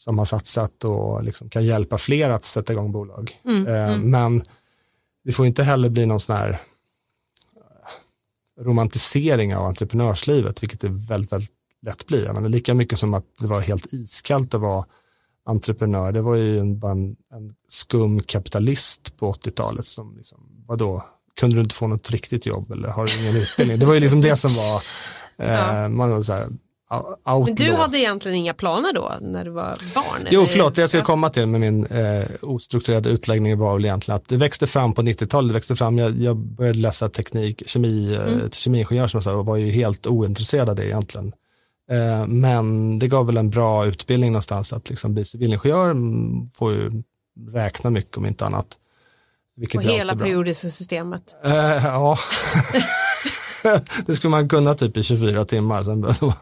som 0.00 0.18
har 0.18 0.24
satsat 0.24 0.84
och 0.84 1.24
liksom 1.24 1.50
kan 1.50 1.64
hjälpa 1.64 1.98
fler 1.98 2.30
att 2.30 2.44
sätta 2.44 2.72
igång 2.72 2.92
bolag. 2.92 3.40
Mm, 3.44 3.66
eh, 3.66 3.92
mm. 3.92 4.10
Men 4.10 4.42
det 5.24 5.32
får 5.32 5.46
inte 5.46 5.62
heller 5.62 5.88
bli 5.88 6.06
någon 6.06 6.20
sån 6.20 6.36
här 6.36 6.60
romantisering 8.60 9.56
av 9.56 9.66
entreprenörslivet, 9.66 10.62
vilket 10.62 10.80
det 10.80 10.88
väldigt, 10.88 11.32
väldigt 11.32 11.52
lätt 11.82 12.06
blir. 12.06 12.32
Men 12.32 12.50
lika 12.50 12.74
mycket 12.74 12.98
som 12.98 13.14
att 13.14 13.24
det 13.40 13.46
var 13.46 13.60
helt 13.60 13.92
iskallt 13.92 14.54
att 14.54 14.60
vara 14.60 14.84
entreprenör, 15.46 16.12
det 16.12 16.22
var 16.22 16.34
ju 16.34 16.58
en, 16.58 16.82
en, 16.82 17.16
en 17.34 17.54
skum 17.68 18.22
kapitalist 18.22 19.16
på 19.16 19.32
80-talet 19.32 19.86
som, 19.86 20.16
liksom, 20.16 20.64
vadå, 20.66 21.04
kunde 21.40 21.56
du 21.56 21.60
inte 21.60 21.74
få 21.74 21.86
något 21.86 22.10
riktigt 22.10 22.46
jobb 22.46 22.72
eller 22.72 22.88
har 22.88 23.06
du 23.06 23.20
ingen 23.20 23.36
utbildning? 23.36 23.78
Det 23.78 23.86
var 23.86 23.94
ju 23.94 24.00
liksom 24.00 24.20
det 24.20 24.36
som 24.36 24.50
var, 24.50 24.82
eh, 25.46 25.52
ja. 25.52 25.88
man 25.88 26.10
var 26.10 26.22
så 26.22 26.32
här, 26.32 26.48
men 27.46 27.54
du 27.54 27.72
hade 27.72 27.98
egentligen 27.98 28.36
inga 28.36 28.54
planer 28.54 28.92
då 28.92 29.14
när 29.20 29.44
du 29.44 29.50
var 29.50 29.78
barn? 29.94 30.28
Jo, 30.30 30.46
förlåt, 30.46 30.74
det 30.74 30.80
jag 30.80 30.90
ska 30.90 31.02
komma 31.02 31.28
till 31.28 31.46
med 31.46 31.60
min 31.60 31.86
eh, 31.86 32.24
ostrukturerade 32.42 33.08
utläggning 33.08 33.58
var 33.58 33.74
väl 33.74 33.84
egentligen 33.84 34.16
att 34.16 34.28
det 34.28 34.36
växte 34.36 34.66
fram 34.66 34.92
på 34.92 35.02
90-talet, 35.02 35.48
det 35.48 35.54
växte 35.54 35.76
fram, 35.76 35.98
jag, 35.98 36.18
jag 36.18 36.36
började 36.36 36.78
läsa 36.78 37.08
teknik, 37.08 37.62
kemi, 37.66 38.14
eh, 38.14 38.32
mm. 38.32 38.50
kemiingenjör 38.50 39.06
som 39.06 39.18
jag 39.18 39.24
sa 39.24 39.34
och 39.34 39.46
var 39.46 39.56
ju 39.56 39.70
helt 39.70 40.06
ointresserad 40.06 40.68
av 40.68 40.76
det 40.76 40.86
egentligen. 40.86 41.32
Eh, 41.90 42.26
men 42.26 42.98
det 42.98 43.08
gav 43.08 43.26
väl 43.26 43.36
en 43.36 43.50
bra 43.50 43.86
utbildning 43.86 44.32
någonstans 44.32 44.72
att 44.72 44.90
liksom 44.90 45.14
bli 45.14 45.24
civilingenjör 45.24 45.90
mm, 45.90 46.50
får 46.54 46.72
ju 46.72 47.02
räkna 47.52 47.90
mycket 47.90 48.16
om 48.16 48.26
inte 48.26 48.46
annat. 48.46 48.66
Vilket 49.56 49.80
och 49.80 49.90
hela 49.90 50.16
periodiska 50.16 50.68
systemet. 50.68 51.36
Eh, 51.44 51.84
ja. 51.84 52.18
det 54.06 54.14
skulle 54.14 54.30
man 54.30 54.48
kunna 54.48 54.74
typ 54.74 54.96
i 54.96 55.02
24 55.02 55.44
timmar, 55.44 55.82
sen 55.82 56.00
började 56.00 56.34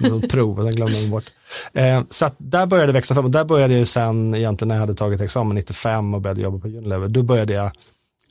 man 0.00 0.20
prov 0.28 0.58
och 0.58 0.64
sen 0.64 0.74
glömde 0.74 1.00
man 1.00 1.10
bort. 1.10 1.32
Eh, 1.72 2.02
så 2.10 2.30
där 2.38 2.66
började 2.66 2.86
det 2.86 2.92
växa 2.92 3.14
fram 3.14 3.24
och 3.24 3.30
där 3.30 3.44
började 3.44 3.78
jag 3.78 3.88
sen 3.88 4.34
egentligen 4.34 4.68
när 4.68 4.74
jag 4.74 4.80
hade 4.80 4.94
tagit 4.94 5.20
examen 5.20 5.54
95 5.54 6.14
och 6.14 6.20
började 6.20 6.40
jobba 6.40 6.58
på 6.58 6.68
Unilever, 6.68 7.08
då 7.08 7.22
började 7.22 7.52
jag 7.52 7.70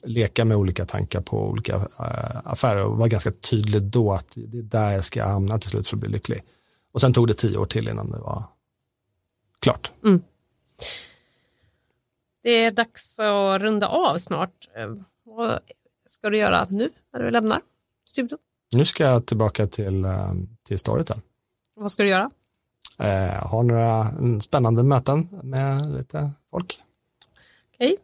leka 0.04 0.46
med 0.46 0.58
olika 0.58 0.86
tankar 0.86 1.22
på 1.22 1.50
olika 1.50 1.76
äh, 1.76 2.38
affärer 2.44 2.84
och 2.84 2.98
var 2.98 3.08
ganska 3.08 3.32
tydligt 3.32 3.84
då 3.84 4.14
att 4.14 4.34
det 4.36 4.58
är 4.58 4.64
där 4.64 4.92
jag 4.92 5.04
ska 5.04 5.26
hamna 5.26 5.60
till 5.60 5.70
slut 5.70 5.88
för 5.88 5.96
att 5.96 6.00
bli 6.00 6.10
lycklig. 6.10 6.44
Och 6.94 7.02
sen 7.02 7.14
tog 7.14 7.28
det 7.28 7.34
tio 7.34 7.58
år 7.58 7.66
till 7.66 7.88
innan 7.88 8.12
det 8.12 8.20
var 8.20 8.44
klart. 9.60 9.92
Mm. 10.04 10.22
Det 12.44 12.52
är 12.52 12.72
dags 12.72 13.20
att 13.20 13.62
runda 13.62 13.88
av 13.88 14.18
snart. 14.18 14.70
Eh, 14.78 14.96
vad 15.24 15.60
ska 16.06 16.30
du 16.30 16.38
göra 16.38 16.68
nu 16.70 16.90
när 17.14 17.24
du 17.24 17.32
lämnar? 17.32 17.62
Studion? 18.08 18.40
Nu 18.76 18.86
ska 18.86 19.04
jag 19.04 19.26
tillbaka 19.26 19.68
till, 19.68 20.06
eh, 20.06 20.34
till 20.64 20.80
Storytel. 20.80 21.18
Vad 21.76 21.92
ska 21.92 22.04
du 22.04 22.10
göra? 22.10 22.32
Eh, 23.00 23.48
ha 23.48 23.62
några 23.62 24.08
spännande 24.42 24.84
möten 24.84 25.28
med 25.44 25.86
lite 25.86 26.32
folk. 26.52 26.80
Okej. 27.76 27.98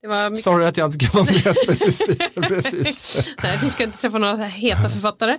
Okay. 0.00 0.28
Mycket... 0.30 0.38
Sorry 0.38 0.66
att 0.66 0.76
jag 0.76 0.88
inte 0.88 1.06
kan 1.06 1.10
vara 1.12 1.24
med 1.24 1.42
precis. 1.66 2.18
precis. 2.34 3.28
Nej, 3.42 3.58
du 3.62 3.70
ska 3.70 3.84
inte 3.84 3.98
träffa 3.98 4.18
några 4.18 4.36
heta 4.36 4.88
författare. 4.88 5.38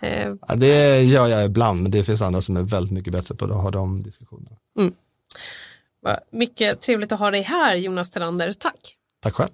Eh, 0.00 0.34
ja, 0.48 0.54
det 0.56 1.02
gör 1.02 1.28
jag 1.28 1.44
ibland, 1.44 1.82
men 1.82 1.90
det 1.90 2.04
finns 2.04 2.22
andra 2.22 2.40
som 2.40 2.56
är 2.56 2.62
väldigt 2.62 2.92
mycket 2.92 3.12
bättre 3.12 3.34
på 3.34 3.44
att 3.44 3.62
ha 3.62 3.70
de 3.70 4.00
diskussionerna. 4.00 4.56
Mm. 4.78 4.94
Mycket 6.32 6.80
trevligt 6.80 7.12
att 7.12 7.18
ha 7.18 7.30
dig 7.30 7.42
här, 7.42 7.76
Jonas 7.76 8.10
Terander. 8.10 8.52
Tack. 8.52 8.96
Tack 9.20 9.34
själv. 9.34 9.50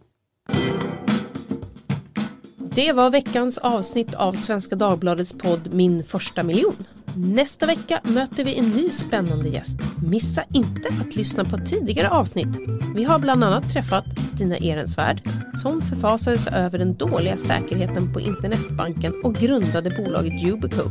Det 2.75 2.93
var 2.93 3.11
veckans 3.11 3.59
avsnitt 3.59 4.15
av 4.15 4.33
Svenska 4.33 4.77
Dagbladets 4.77 5.33
podd 5.33 5.69
Min 5.73 6.05
första 6.05 6.43
miljon. 6.43 6.75
Nästa 7.17 7.67
vecka 7.67 8.01
möter 8.05 8.45
vi 8.45 8.59
en 8.59 8.71
ny 8.71 8.91
spännande 8.91 9.49
gäst. 9.49 9.79
Missa 10.07 10.45
inte 10.53 10.89
att 11.01 11.17
lyssna 11.17 11.45
på 11.45 11.59
tidigare 11.59 12.11
avsnitt. 12.11 12.59
Vi 12.95 13.05
har 13.05 13.19
bland 13.19 13.45
annat 13.45 13.73
träffat 13.73 14.05
Stina 14.35 14.57
Ehrensvärd 14.57 15.23
som 15.63 15.83
förfasades 15.83 16.47
över 16.47 16.79
den 16.79 16.95
dåliga 16.95 17.37
säkerheten 17.37 18.13
på 18.13 18.21
internetbanken 18.21 19.15
och 19.25 19.35
grundade 19.35 19.91
bolaget 19.91 20.45
Yubico. 20.45 20.91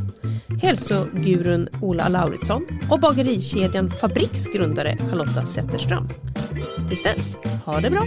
Hälsogurun 0.62 1.68
Ola 1.82 2.08
Lauritsson 2.08 2.66
och 2.90 3.00
bagerikedjan 3.00 3.90
Fabriks 3.90 4.46
grundare 4.46 4.98
Charlotta 5.10 5.46
Zetterström. 5.46 6.08
Tills 6.88 7.02
dess, 7.02 7.38
ha 7.64 7.80
det 7.80 7.90
bra! 7.90 8.04